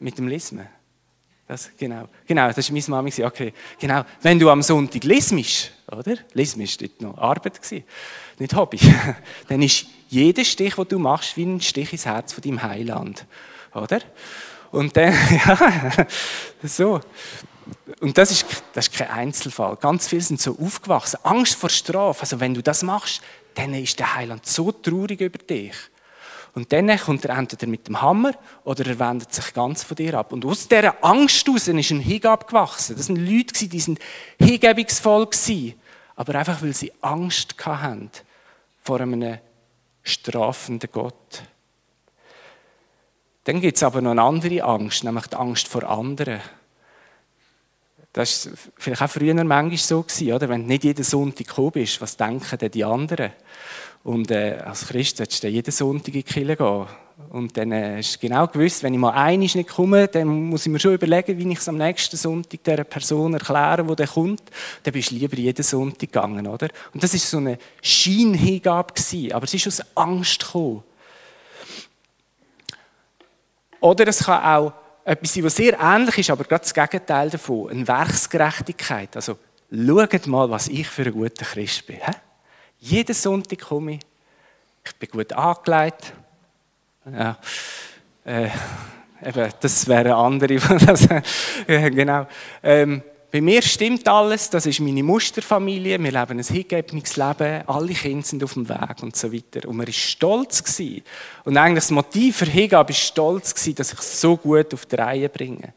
Mit 0.00 0.18
dem 0.18 0.26
Lismen. 0.26 0.66
Das, 1.48 1.70
genau. 1.78 2.08
Genau, 2.26 2.52
das 2.52 2.68
war 2.68 2.74
meine 2.74 2.84
Mami. 2.88 3.24
Okay, 3.24 3.54
genau. 3.78 4.02
Wenn 4.20 4.38
du 4.38 4.50
am 4.50 4.60
Sonntag 4.62 5.02
lismisch, 5.04 5.70
oder? 5.90 6.16
Lismisch 6.34 6.76
war 6.78 6.88
noch 7.00 7.18
Arbeit, 7.18 7.58
nicht 8.38 8.54
Hobby. 8.54 8.78
Dann 9.48 9.62
ist 9.62 9.86
jeder 10.10 10.44
Stich, 10.44 10.74
den 10.74 10.88
du 10.88 10.98
machst, 10.98 11.38
wie 11.38 11.44
ein 11.44 11.60
Stich 11.62 11.90
ins 11.92 12.04
Herz 12.04 12.34
von 12.34 12.42
deinem 12.42 12.62
Heiland. 12.62 13.24
Oder? 13.74 14.00
Und 14.70 14.94
dann, 14.94 15.14
ja, 15.46 16.06
so. 16.62 17.00
Und 18.00 18.18
das 18.18 18.30
ist, 18.30 18.44
das 18.74 18.88
ist 18.88 18.94
kein 18.94 19.08
Einzelfall. 19.08 19.76
Ganz 19.76 20.08
viele 20.08 20.20
sind 20.20 20.42
so 20.42 20.58
aufgewachsen. 20.58 21.18
Angst 21.22 21.54
vor 21.54 21.70
Strafe. 21.70 22.20
Also 22.20 22.40
wenn 22.40 22.52
du 22.52 22.62
das 22.62 22.82
machst, 22.82 23.22
dann 23.54 23.72
ist 23.72 23.98
der 23.98 24.14
Heiland 24.14 24.44
so 24.44 24.70
traurig 24.70 25.22
über 25.22 25.38
dich. 25.38 25.74
Und 26.58 26.72
dann 26.72 26.88
kommt 26.98 27.24
er 27.24 27.38
entweder 27.38 27.68
mit 27.68 27.86
dem 27.86 28.02
Hammer 28.02 28.32
oder 28.64 28.84
er 28.84 28.98
wendet 28.98 29.32
sich 29.32 29.54
ganz 29.54 29.84
von 29.84 29.94
dir 29.94 30.14
ab. 30.14 30.32
Und 30.32 30.44
aus 30.44 30.66
dieser 30.66 31.04
Angst 31.04 31.46
heraus 31.46 31.68
ist 31.68 31.92
ein 31.92 32.00
Hingabe 32.00 32.46
gewachsen. 32.46 32.96
Das 32.96 33.06
sind 33.06 33.14
Leute, 33.14 33.68
die 33.68 33.78
sind 33.78 34.00
hingebungsvoll 34.40 35.26
waren. 35.26 35.74
Aber 36.16 36.34
einfach, 36.34 36.60
weil 36.60 36.74
sie 36.74 36.92
Angst 37.00 37.54
hatten 37.64 38.10
vor 38.82 39.00
einem 39.00 39.38
strafenden 40.02 40.90
Gott. 40.90 41.44
Dann 43.44 43.60
gibt 43.60 43.76
es 43.76 43.84
aber 43.84 44.00
noch 44.00 44.10
eine 44.10 44.22
andere 44.22 44.64
Angst, 44.64 45.04
nämlich 45.04 45.28
die 45.28 45.36
Angst 45.36 45.68
vor 45.68 45.84
anderen. 45.84 46.40
Das 48.12 48.50
war 48.50 48.58
vielleicht 48.78 49.02
auch 49.02 49.10
früher 49.10 49.44
manchmal 49.44 49.76
so, 49.76 50.04
oder? 50.34 50.48
wenn 50.48 50.62
du 50.62 50.66
nicht 50.66 50.82
jeden 50.82 51.04
Sonntag 51.04 51.46
gekommen 51.46 51.70
bist, 51.70 52.00
was 52.00 52.16
denken 52.16 52.58
denn 52.58 52.72
die 52.72 52.84
anderen? 52.84 53.30
Und 54.04 54.30
äh, 54.30 54.58
als 54.64 54.86
Christ 54.86 55.18
solltest 55.18 55.42
du 55.42 55.48
jeden 55.48 55.70
Sonntag 55.70 56.08
in 56.08 56.12
die 56.14 56.22
Kirche 56.22 56.56
gehen. 56.56 56.86
Und 57.30 57.56
dann 57.56 57.72
äh, 57.72 57.96
hast 57.98 58.20
genau 58.20 58.46
gewusst, 58.46 58.82
wenn 58.82 58.94
ich 58.94 59.00
mal 59.00 59.10
einig 59.10 59.54
nicht 59.54 59.68
komme, 59.68 60.06
dann 60.08 60.28
muss 60.28 60.64
ich 60.64 60.72
mir 60.72 60.78
schon 60.78 60.94
überlegen, 60.94 61.36
wie 61.36 61.52
ich 61.52 61.58
es 61.58 61.68
am 61.68 61.76
nächsten 61.76 62.16
Sonntag 62.16 62.62
dieser 62.62 62.84
Person 62.84 63.34
erkläre, 63.34 63.84
die 63.84 63.96
dann 63.96 64.06
kommt. 64.06 64.42
Dann 64.82 64.92
bist 64.92 65.10
du 65.10 65.16
lieber 65.16 65.36
jeden 65.36 65.62
Sonntag 65.62 66.12
gegangen, 66.12 66.46
oder? 66.46 66.68
Und 66.94 67.02
das 67.02 67.12
war 67.12 67.20
so 67.20 67.36
eine 67.38 67.58
Scheinhingabe, 67.82 68.94
aber 69.32 69.44
es 69.44 69.54
ist 69.54 69.66
aus 69.66 69.82
Angst 69.96 70.40
gekommen. 70.40 70.84
Oder 73.80 74.08
es 74.08 74.24
kann 74.24 74.42
auch 74.42 74.72
etwas 75.04 75.34
sein, 75.34 75.44
was 75.44 75.56
sehr 75.56 75.78
ähnlich 75.80 76.18
ist, 76.18 76.30
aber 76.30 76.44
gerade 76.44 76.62
das 76.62 76.74
Gegenteil 76.74 77.30
davon, 77.30 77.70
eine 77.70 77.86
Werksgerechtigkeit. 77.86 79.16
Also, 79.16 79.38
schaut 79.70 80.26
mal, 80.26 80.50
was 80.50 80.68
ich 80.68 80.86
für 80.86 81.02
ein 81.02 81.12
guter 81.12 81.44
Christ 81.44 81.86
bin. 81.86 81.96
He? 81.96 82.12
Jeden 82.80 83.14
Sonntag 83.14 83.60
komme 83.60 83.94
ich, 83.94 84.00
ich 84.84 84.96
bin 84.96 85.08
gut 85.10 85.32
angelegt. 85.32 86.12
Ja, 87.12 87.38
äh, 88.24 88.48
eben, 89.24 89.52
das 89.60 89.88
wäre 89.88 90.14
andere. 90.14 90.56
genau. 91.66 92.26
Ähm, 92.62 93.02
bei 93.30 93.42
mir 93.42 93.60
stimmt 93.60 94.08
alles, 94.08 94.48
das 94.48 94.64
ist 94.64 94.80
meine 94.80 95.02
Musterfamilie, 95.02 96.02
wir 96.02 96.12
leben 96.12 96.38
ein 96.38 96.42
hingegebenes 96.42 97.16
Leben, 97.16 97.62
alle 97.66 97.92
Kinder 97.92 98.24
sind 98.24 98.42
auf 98.42 98.54
dem 98.54 98.66
Weg 98.66 99.02
und 99.02 99.16
so 99.16 99.30
weiter. 99.30 99.68
Und 99.68 99.76
man 99.76 99.86
war 99.86 99.92
stolz. 99.92 100.64
Gewesen. 100.64 101.02
Und 101.44 101.56
eigentlich 101.58 101.84
das 101.84 101.90
Motiv 101.90 102.38
für 102.38 102.46
Hingabe 102.46 102.88
war 102.88 102.94
stolz, 102.94 103.54
gewesen, 103.54 103.74
dass 103.74 103.92
ich 103.92 103.98
es 103.98 104.20
so 104.20 104.36
gut 104.36 104.72
auf 104.72 104.86
die 104.86 104.96
Reihe 104.96 105.28
bringe. 105.28 105.74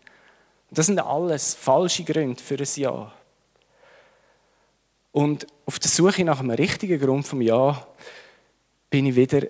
Und 0.69 0.77
das 0.77 0.85
sind 0.85 0.99
alles 0.99 1.53
falsche 1.53 2.05
Gründe 2.05 2.41
für 2.41 2.55
ein 2.55 2.67
Ja. 2.75 3.11
Und 5.11 5.47
auf 5.65 5.79
der 5.79 5.89
Suche 5.89 6.23
nach 6.23 6.39
einem 6.39 6.51
richtigen 6.51 6.99
Grund 6.99 7.27
vom 7.27 7.41
Ja 7.41 7.85
bin 8.89 9.05
ich 9.05 9.15
wieder 9.15 9.41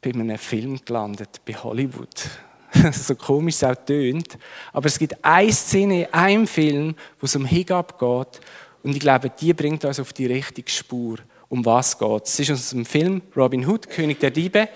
bei 0.00 0.10
einem 0.10 0.38
Film 0.38 0.80
gelandet, 0.84 1.40
bei 1.44 1.54
Hollywood. 1.54 2.28
so 2.92 3.14
komisch 3.14 3.56
es 3.56 3.64
auch 3.64 3.74
tönt. 3.74 4.38
Aber 4.72 4.86
es 4.86 4.98
gibt 4.98 5.22
eine 5.24 5.52
Szene 5.52 6.02
in 6.02 6.14
einem 6.14 6.46
Film, 6.46 6.94
wo 7.18 7.26
es 7.26 7.34
um 7.34 7.44
Hiccup 7.44 7.98
geht. 7.98 8.40
Und 8.82 8.94
ich 8.94 9.00
glaube, 9.00 9.30
die 9.30 9.52
bringt 9.54 9.84
uns 9.84 9.98
auf 9.98 10.12
die 10.12 10.26
richtige 10.26 10.70
Spur. 10.70 11.18
Um 11.48 11.64
was 11.64 11.98
geht 11.98 12.26
es? 12.26 12.38
ist 12.38 12.50
aus 12.50 12.70
dem 12.70 12.84
Film 12.84 13.22
Robin 13.36 13.66
Hood, 13.66 13.88
König 13.88 14.20
der 14.20 14.30
Diebe. 14.30 14.68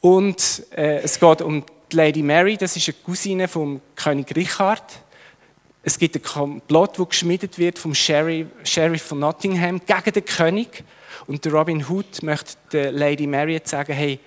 Und 0.00 0.64
äh, 0.70 1.00
es 1.00 1.18
geht 1.18 1.42
um 1.42 1.64
die 1.90 1.96
Lady 1.96 2.22
Mary, 2.22 2.56
das 2.56 2.76
ist 2.76 2.88
eine 2.88 2.96
Cousine 3.04 3.48
vom 3.48 3.80
König 3.94 4.34
Richard. 4.34 4.84
Es 5.88 6.00
gibt 6.00 6.16
einen 6.16 6.24
Komplott, 6.24 6.98
der 6.98 7.06
geschmiedet 7.06 7.58
wird 7.58 7.78
vom 7.78 7.94
Sheriff, 7.94 9.02
von 9.04 9.20
Nottingham 9.20 9.80
gegen 9.86 10.12
den 10.12 10.24
König. 10.24 10.82
Und 11.28 11.44
der 11.44 11.52
Robin 11.52 11.88
Hood 11.88 12.24
möchte 12.24 12.56
der 12.72 12.90
Lady 12.90 13.28
Mary 13.28 13.52
jetzt 13.52 13.70
sagen, 13.70 13.92
hey, 13.92 14.18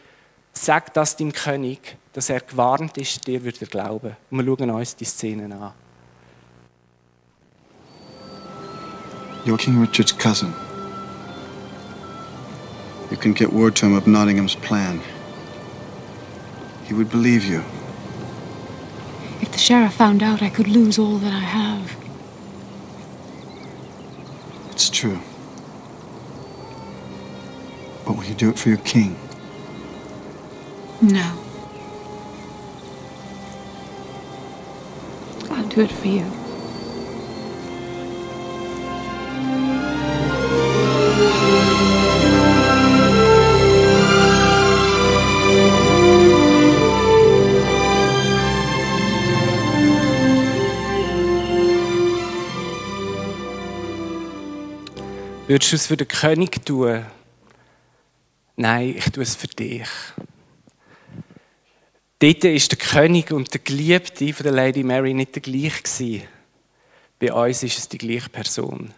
sag 0.54 0.94
das 0.94 1.18
dem 1.18 1.34
König, 1.34 1.98
dass 2.14 2.30
er 2.30 2.40
gewarnt 2.40 2.98
ist, 2.98 3.28
dir 3.28 3.44
wird 3.44 3.62
er 3.62 3.68
glauben. 3.68 4.16
Und 4.32 4.46
wir 4.46 4.56
schauen 4.58 4.70
uns 4.70 4.96
die 4.96 5.04
Szenen 5.04 5.52
an. 5.52 5.74
You're 9.46 9.58
King 9.58 9.82
Richard's 9.82 10.18
cousin. 10.18 10.54
You 13.12 13.18
can 13.18 13.34
get 13.34 13.52
word 13.52 13.76
to 13.80 13.86
him 13.86 13.98
of 13.98 14.08
Nottingham's 14.08 14.56
plan. 14.56 15.02
He 16.88 16.94
would 16.94 17.10
believe 17.10 17.46
you. 17.46 17.62
The 19.60 19.66
sheriff 19.66 19.94
found 19.96 20.24
out, 20.24 20.42
I 20.42 20.50
could 20.50 20.70
lose 20.70 20.98
all 20.98 21.18
that 21.18 21.34
I 21.34 21.40
have. 21.40 21.98
It's 24.72 24.90
true. 24.90 25.20
But 28.06 28.16
will 28.16 28.24
you 28.24 28.36
do 28.36 28.50
it 28.50 28.58
for 28.58 28.70
your 28.70 28.78
king? 28.78 29.18
No. 31.02 31.38
I'll 35.52 35.68
do 35.68 35.82
it 35.82 35.92
for 35.92 36.08
you. 36.08 36.39
Würdest 55.50 55.72
du 55.72 55.76
es 55.78 55.88
für 55.88 55.98
den 55.98 56.08
König 56.08 56.64
tun? 56.64 57.04
Nein, 58.56 58.94
ich 58.96 59.06
tue 59.06 59.24
es 59.24 59.36
für 59.36 59.48
dich. 59.48 59.88
Dort 62.20 62.44
ist 62.44 62.72
der 62.72 62.78
König 62.78 63.32
und 63.32 63.52
der 63.52 63.62
Geliebte 63.62 64.32
von 64.32 64.44
der 64.44 64.52
Lady 64.52 64.84
Mary 64.84 65.16
nicht 65.16 65.34
der 65.34 65.42
gleiche 65.42 66.22
Bei 67.18 67.34
uns 67.34 67.64
ist 67.64 67.80
es 67.80 67.90
die 67.90 67.98
gleiche 67.98 68.30
Person. 68.30 68.94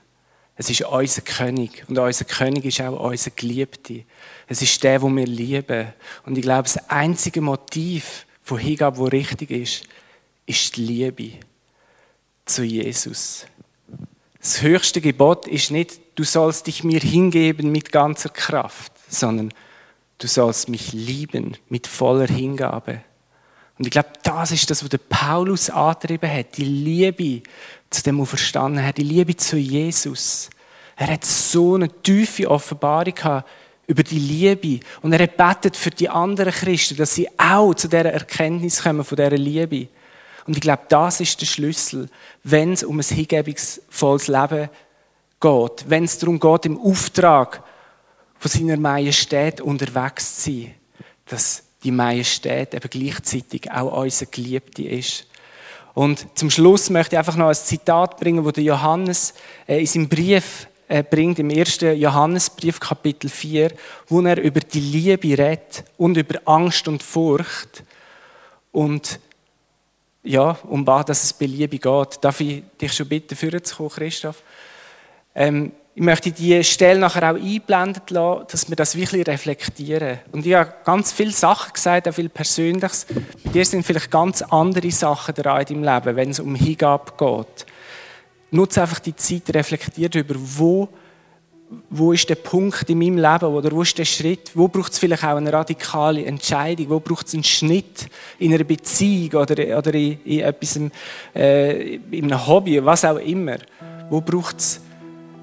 Es 0.58 0.70
ist 0.70 0.82
unser 0.82 1.22
König 1.22 1.86
und 1.88 1.98
unser 1.98 2.26
König 2.26 2.66
ist 2.66 2.82
auch 2.82 3.00
unser 3.00 3.32
Geliebte. 3.32 4.04
Es 4.46 4.62
ist 4.62 4.84
der, 4.84 5.02
wo 5.02 5.08
wir 5.08 5.26
lieben. 5.26 5.94
Und 6.26 6.38
ich 6.38 6.42
glaube, 6.42 6.64
das 6.64 6.90
einzige 6.90 7.40
Motiv 7.40 8.26
von 8.42 8.58
Hingabe, 8.58 8.98
wo 8.98 9.06
richtig 9.06 9.52
ist, 9.52 9.84
ist 10.46 10.76
die 10.76 10.82
Liebe 10.82 11.32
zu 12.44 12.66
Jesus. 12.66 13.46
Das 14.42 14.62
höchste 14.62 15.00
Gebot 15.00 15.48
ist 15.48 15.72
nicht, 15.72 16.01
du 16.16 16.24
sollst 16.24 16.68
dich 16.68 16.84
mir 16.84 17.00
hingeben 17.00 17.72
mit 17.72 17.92
ganzer 17.92 18.30
Kraft, 18.30 18.92
sondern 19.10 19.54
du 20.18 20.28
sollst 20.28 20.70
mich 20.70 20.94
lieben 20.94 21.58
mit 21.70 21.88
voller 21.88 22.28
Hingabe. 22.28 23.02
Und 23.78 23.86
ich 23.88 23.92
glaube, 23.92 24.10
das 24.24 24.52
ist 24.52 24.70
das, 24.70 24.84
was 24.84 24.90
der 24.90 25.00
Paulus 25.00 25.70
angetrieben 25.70 26.32
hat. 26.32 26.58
Die 26.58 26.66
Liebe 26.66 27.42
zu 27.90 28.04
dem 28.04 28.22
Auferstandenen, 28.22 28.84
Herr, 28.84 28.94
die 28.94 29.04
Liebe 29.04 29.36
zu 29.36 29.58
Jesus. 29.58 30.50
Er 30.96 31.08
hat 31.08 31.26
so 31.26 31.76
eine 31.76 31.90
tiefe 31.90 32.50
Offenbarung 32.50 33.16
gehabt 33.16 33.50
über 33.88 34.04
die 34.04 34.20
Liebe. 34.20 34.86
Und 35.02 35.14
er 35.14 35.24
hat 35.24 35.36
betet 35.36 35.76
für 35.76 35.90
die 35.90 36.10
anderen 36.10 36.54
Christen, 36.54 36.96
dass 36.98 37.16
sie 37.16 37.28
auch 37.40 37.74
zu 37.74 37.88
dieser 37.88 38.12
Erkenntnis 38.12 38.84
kommen 38.84 39.04
von 39.04 39.16
dieser 39.16 39.32
Liebe. 39.32 39.88
Und 40.46 40.56
ich 40.56 40.62
glaube, 40.62 40.84
das 40.90 41.20
ist 41.20 41.42
der 41.42 41.48
Schlüssel, 41.48 42.08
wenn 42.44 42.74
es 42.74 42.84
um 42.84 43.00
ein 43.00 43.04
hingebungsvolles 43.04 44.28
Leben 44.28 44.70
geht. 45.42 45.90
Wenn 45.90 46.06
es 46.06 46.18
darum 46.18 46.40
geht, 46.40 46.66
im 46.66 46.80
Auftrag 46.80 47.64
von 48.40 48.50
seiner 48.50 48.78
Majestät 48.78 49.60
unterwegs 49.60 50.44
zu 50.44 50.52
sein. 50.52 50.76
Dass 51.26 51.64
die 51.84 51.92
Majestät 51.92 52.74
eben 52.74 52.90
gleichzeitig 52.90 53.70
auch 53.72 54.02
unser 54.02 54.28
Geliebte 54.28 54.84
ist. 54.84 55.28
Und 55.94 56.26
zum 56.38 56.50
Schluss 56.50 56.90
möchte 56.90 57.16
ich 57.16 57.20
einfach 57.20 57.36
noch 57.36 57.50
ein 57.50 57.56
Zitat 57.56 58.18
bringen, 58.18 58.50
der 58.50 58.64
Johannes 58.64 59.34
äh, 59.68 59.80
in 59.80 59.86
seinem 59.88 60.10
Brief 60.10 60.68
äh, 60.88 61.04
bringt, 61.04 61.40
im 61.40 61.50
ersten 61.50 61.98
Johannesbrief, 61.98 62.80
Kapitel 62.80 63.30
4, 63.30 63.72
wo 64.08 64.22
er 64.22 64.42
über 64.42 64.62
die 64.62 64.80
Liebe 64.80 65.38
redet 65.38 65.84
und 65.98 66.18
über 66.18 66.40
Angst 66.46 66.88
und 66.88 67.04
Furcht. 67.04 67.84
Und 68.72 69.20
ja, 70.24 70.58
um 70.64 70.86
was 70.86 71.24
es 71.24 71.34
bei 71.34 71.46
Liebe 71.46 71.78
geht. 71.78 72.20
Darf 72.22 72.40
ich 72.40 72.64
dich 72.80 72.94
schon 72.94 73.08
bitten, 73.08 73.36
vorzukommen, 73.36 73.92
Christoph? 73.92 74.44
Ähm, 75.36 75.72
ich 75.94 76.02
möchte 76.02 76.32
die 76.32 76.64
Stelle 76.64 77.00
nachher 77.00 77.32
auch 77.32 77.36
einblenden 77.36 78.02
lassen, 78.10 78.46
dass 78.50 78.70
wir 78.70 78.76
das 78.78 78.96
wirklich 78.96 79.28
reflektieren. 79.28 80.20
Und 80.32 80.46
ich 80.46 80.54
habe 80.54 80.74
ganz 80.86 81.12
viele 81.12 81.32
Sachen 81.32 81.74
gesagt, 81.74 82.08
auch 82.08 82.14
viel 82.14 82.30
Persönliches. 82.30 83.08
Bei 83.44 83.52
dir 83.52 83.66
sind 83.66 83.86
vielleicht 83.86 84.10
ganz 84.10 84.42
andere 84.42 84.90
Sachen 84.92 85.36
dran 85.36 85.62
in 85.62 85.84
deinem 85.84 85.96
Leben, 85.96 86.16
wenn 86.16 86.30
es 86.30 86.40
um 86.40 86.56
Hingabe 86.56 87.12
geht. 87.18 87.66
Nutze 88.52 88.82
einfach 88.82 89.00
die 89.00 89.16
Zeit, 89.16 89.54
reflektiere 89.54 90.10
darüber, 90.10 90.36
wo, 90.38 90.88
wo 91.90 92.14
ist 92.14 92.30
der 92.30 92.36
Punkt 92.36 92.90
in 92.90 93.00
meinem 93.00 93.18
Leben 93.18 93.54
oder 93.54 93.72
wo 93.72 93.82
ist 93.82 93.98
der 93.98 94.06
Schritt, 94.06 94.52
wo 94.56 94.70
braucht 94.70 94.94
es 94.94 95.00
vielleicht 95.00 95.26
auch 95.26 95.36
eine 95.36 95.52
radikale 95.52 96.26
Entscheidung, 96.26 96.90
wo 96.90 97.00
braucht 97.02 97.28
es 97.28 97.34
einen 97.34 97.44
Schnitt 97.44 98.08
in 98.40 98.54
einer 98.54 98.64
Beziehung 98.64 99.42
oder, 99.42 99.78
oder 99.78 99.94
in, 99.94 100.22
in 100.24 100.40
etwas, 100.40 100.80
äh, 101.36 101.96
in 101.96 102.32
einem 102.32 102.48
Hobby, 102.48 102.84
was 102.84 103.04
auch 103.04 103.18
immer. 103.18 103.58
Wo 104.10 104.22
braucht 104.22 104.60
es 104.60 104.82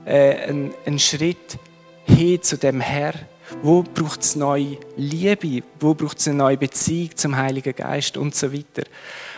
äh, 0.08 0.48
einen, 0.48 0.74
einen 0.86 0.98
Schritt 0.98 1.58
hin 2.04 2.42
zu 2.42 2.56
dem 2.56 2.80
Herr? 2.80 3.14
Wo 3.62 3.82
braucht 3.82 4.22
es 4.22 4.36
neue 4.36 4.78
Liebe? 4.96 5.62
Wo 5.80 5.94
braucht 5.94 6.18
es 6.18 6.28
eine 6.28 6.36
neue 6.36 6.56
Beziehung 6.56 7.10
zum 7.14 7.36
Heiligen 7.36 7.74
Geist 7.74 8.16
und 8.16 8.34
so 8.34 8.52
weiter? 8.52 8.82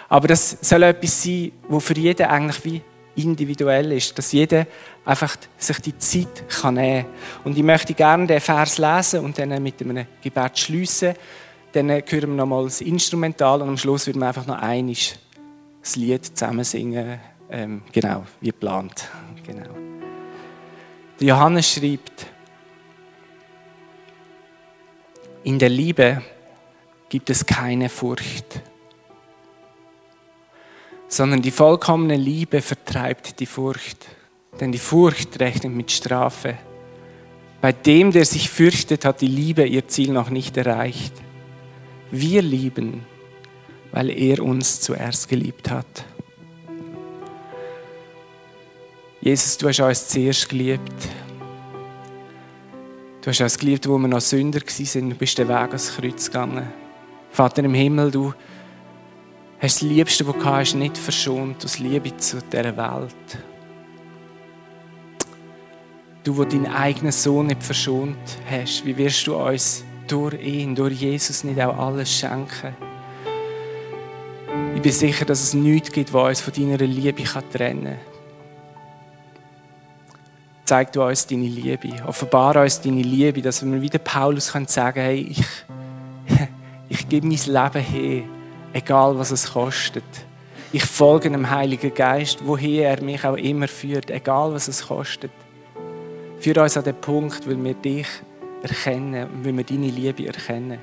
Aber 0.09 0.29
das 0.29 0.57
soll 0.61 0.83
etwas 0.83 1.23
sein, 1.23 1.53
wo 1.69 1.79
für 1.81 1.97
jeden 1.97 2.27
eigentlich 2.27 2.65
wie 2.65 2.83
individuell 3.17 3.93
ist, 3.93 4.17
dass 4.19 4.33
jeder 4.33 4.67
einfach 5.05 5.37
sich 5.59 5.79
die 5.81 5.99
Zeit 5.99 6.49
kann 6.49 6.75
nehmen 6.75 7.05
kann. 7.05 7.13
Und 7.45 7.59
ich 7.59 7.63
möchte 7.63 7.95
gerne 7.95 8.27
den 8.27 8.41
Vers 8.41 8.79
lesen 8.79 9.25
und 9.25 9.39
dann 9.39 9.63
mit 9.63 9.81
einem 9.81 10.07
Gebet 10.23 10.59
schließen. 10.59 11.15
Dann 11.73 11.91
hören 11.91 12.05
wir 12.11 12.27
nochmal 12.27 12.65
das 12.65 12.81
Instrumental 12.81 13.63
und 13.63 13.69
am 13.69 13.77
Schluss 13.77 14.07
wird 14.07 14.17
wir 14.17 14.27
einfach 14.27 14.47
noch 14.47 14.61
einiges 14.61 15.15
das 15.83 15.97
Lied 15.97 16.25
zusammen 16.25 16.65
singen, 16.65 17.21
ähm, 17.51 17.83
genau, 17.93 18.25
wie 18.41 18.49
geplant. 18.49 19.09
Genau. 19.47 19.80
Johannes 21.23 21.71
schreibt, 21.71 22.27
in 25.45 25.59
der 25.59 25.69
Liebe 25.69 26.23
gibt 27.11 27.29
es 27.29 27.45
keine 27.45 27.91
Furcht, 27.91 28.63
sondern 31.09 31.43
die 31.43 31.51
vollkommene 31.51 32.17
Liebe 32.17 32.63
vertreibt 32.63 33.39
die 33.39 33.45
Furcht, 33.47 34.07
denn 34.61 34.73
die 34.73 34.79
Furcht 34.79 35.39
rechnet 35.41 35.75
mit 35.75 35.91
Strafe. 35.91 36.57
Bei 37.61 37.73
dem, 37.73 38.13
der 38.13 38.25
sich 38.25 38.49
fürchtet, 38.49 39.05
hat 39.05 39.21
die 39.21 39.27
Liebe 39.27 39.67
ihr 39.67 39.87
Ziel 39.89 40.13
noch 40.13 40.31
nicht 40.31 40.57
erreicht. 40.57 41.13
Wir 42.11 42.41
lieben, 42.41 43.05
weil 43.93 44.09
er 44.09 44.43
uns 44.43 44.81
zuerst 44.81 45.29
geliebt 45.29 45.71
hat. 45.71 46.07
Jesus, 49.23 49.59
du 49.59 49.69
hast 49.69 49.81
uns 49.81 50.09
zuerst 50.09 50.49
geliebt. 50.49 51.09
Du 53.21 53.29
hast 53.29 53.41
uns 53.43 53.59
geliebt, 53.59 53.87
wo 53.87 53.99
wir 53.99 54.09
noch 54.09 54.23
Sünder 54.23 54.61
waren. 54.61 55.11
Du 55.11 55.17
bist 55.17 55.37
den 55.37 55.47
Weg 55.47 55.55
ans 55.67 55.95
Kreuz 55.95 56.27
gegangen. 56.27 56.67
Vater 57.31 57.63
im 57.63 57.75
Himmel, 57.75 58.11
du 58.11 58.33
hast 59.61 59.77
das 59.77 59.83
Liebste, 59.83 60.27
was 60.27 60.37
du 60.37 60.45
hast, 60.47 60.75
nicht 60.75 60.97
verschont 60.97 61.63
aus 61.63 61.79
Liebe 61.79 62.17
zu 62.17 62.39
dieser 62.51 62.75
Welt. 62.75 63.39
Du, 66.25 66.39
wo 66.39 66.45
deinen 66.45 66.67
eigenen 66.69 67.13
Sohn 67.13 67.49
nicht 67.49 67.63
verschont 67.63 68.17
hast, 68.51 68.87
wie 68.87 68.97
wirst 68.97 69.27
du 69.27 69.37
uns 69.37 69.85
durch 70.07 70.41
ihn, 70.43 70.75
durch 70.75 70.95
Jesus 70.95 71.45
nicht 71.45 71.61
auch 71.61 71.77
alles 71.77 72.11
schenken? 72.11 72.75
Ich 74.75 74.81
bin 74.81 74.93
sicher, 74.93 75.27
dass 75.27 75.43
es 75.43 75.53
nichts 75.53 75.93
gibt, 75.93 76.11
was 76.15 76.29
uns 76.29 76.41
von 76.41 76.55
deiner 76.55 76.79
Liebe 76.87 77.23
trennen 77.53 77.85
kann 77.85 78.10
zeig 80.71 80.93
du 80.93 81.03
uns 81.03 81.27
deine 81.27 81.49
Liebe. 81.49 81.91
Offenbare 82.07 82.63
uns 82.63 82.81
deine 82.81 83.03
Liebe, 83.03 83.43
dass 83.43 83.65
wir 83.65 83.83
wieder 83.83 83.99
Paulus 83.99 84.53
können 84.53 84.69
sagen 84.69 85.01
hey, 85.01 85.27
ich, 85.31 85.45
ich 86.89 87.09
gebe 87.09 87.27
mein 87.27 87.39
Leben 87.45 87.85
her, 87.85 88.23
egal 88.73 89.19
was 89.19 89.33
es 89.33 89.53
kostet. 89.53 90.05
Ich 90.73 90.85
folge 90.85 91.29
dem 91.29 91.51
Heiligen 91.51 91.93
Geist, 91.93 92.39
woher 92.45 92.91
er 92.91 93.03
mich 93.03 93.25
auch 93.25 93.37
immer 93.37 93.67
führt, 93.67 94.13
egal 94.13 94.53
was 94.53 94.69
es 94.69 94.87
kostet. 94.87 95.33
Führ 96.39 96.63
uns 96.63 96.77
an 96.77 96.85
den 96.85 96.95
Punkt, 97.01 97.49
weil 97.49 97.65
wir 97.65 97.75
dich 97.75 98.07
erkennen 98.63 99.27
weil 99.43 99.57
wir 99.57 99.65
deine 99.65 99.89
Liebe 99.89 100.29
erkennen. 100.29 100.79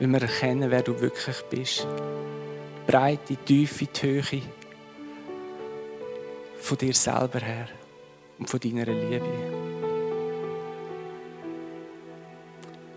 Weil 0.00 0.08
wir 0.08 0.22
erkennen, 0.22 0.72
wer 0.72 0.82
du 0.82 1.00
wirklich 1.00 1.40
bist. 1.50 1.86
Breite, 2.88 3.36
tiefe, 3.36 3.86
die 3.86 4.02
Höhe 4.02 4.42
von 6.60 6.78
dir 6.78 6.94
selber 6.94 7.38
her 7.38 7.68
und 8.38 8.48
von 8.48 8.60
deiner 8.60 8.86
Liebe. 8.86 9.64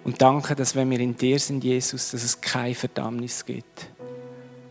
Und 0.08 0.22
danke, 0.22 0.56
dass 0.56 0.74
wenn 0.74 0.90
wir 0.90 1.02
in 1.02 1.18
dir 1.18 1.38
sind, 1.38 1.64
Jesus, 1.66 2.12
dass 2.12 2.24
es 2.24 2.40
keine 2.40 2.74
Verdammnis 2.74 3.44
gibt. 3.44 3.90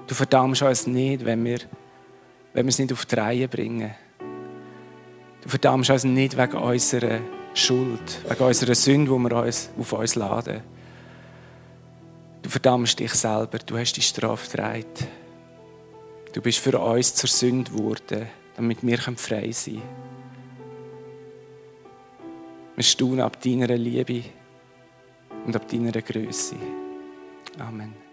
Du 0.06 0.14
verdammst 0.14 0.62
uns 0.62 0.86
nicht, 0.86 1.26
wenn 1.26 1.44
wir, 1.44 1.58
wenn 2.54 2.64
wir 2.64 2.70
es 2.70 2.78
nicht 2.78 2.92
auf 2.92 3.04
die 3.04 3.16
Reihe 3.16 3.46
bringen. 3.46 3.94
Du 5.42 5.48
verdammst 5.50 5.90
uns 5.90 6.04
nicht 6.04 6.38
wegen 6.38 6.56
unserer 6.56 7.20
Schuld, 7.52 8.20
wegen 8.28 8.44
unserer 8.44 8.74
Sünde, 8.74 9.12
die 9.12 9.18
wir 9.18 9.36
uns, 9.44 9.68
auf 9.78 9.92
uns 9.92 10.14
laden. 10.14 10.62
Du 12.40 12.48
verdammst 12.48 12.98
dich 12.98 13.12
selber, 13.12 13.58
du 13.58 13.76
hast 13.76 13.92
die 13.92 14.02
Strafe 14.02 14.50
getragen. 14.50 14.84
Du 16.32 16.40
bist 16.40 16.60
für 16.60 16.78
uns 16.78 17.14
zur 17.14 17.28
Sünde 17.28 17.70
geworden, 17.70 18.26
damit 18.56 18.78
wir 18.86 18.98
frei 18.98 19.52
sein 19.52 19.74
können. 19.74 20.15
Wir 22.76 22.84
staunen 22.84 23.20
ab 23.20 23.40
deiner 23.40 23.74
Liebe 23.76 24.22
und 25.46 25.56
ab 25.56 25.66
deiner 25.66 25.92
Größe. 25.92 26.56
Amen. 27.58 28.05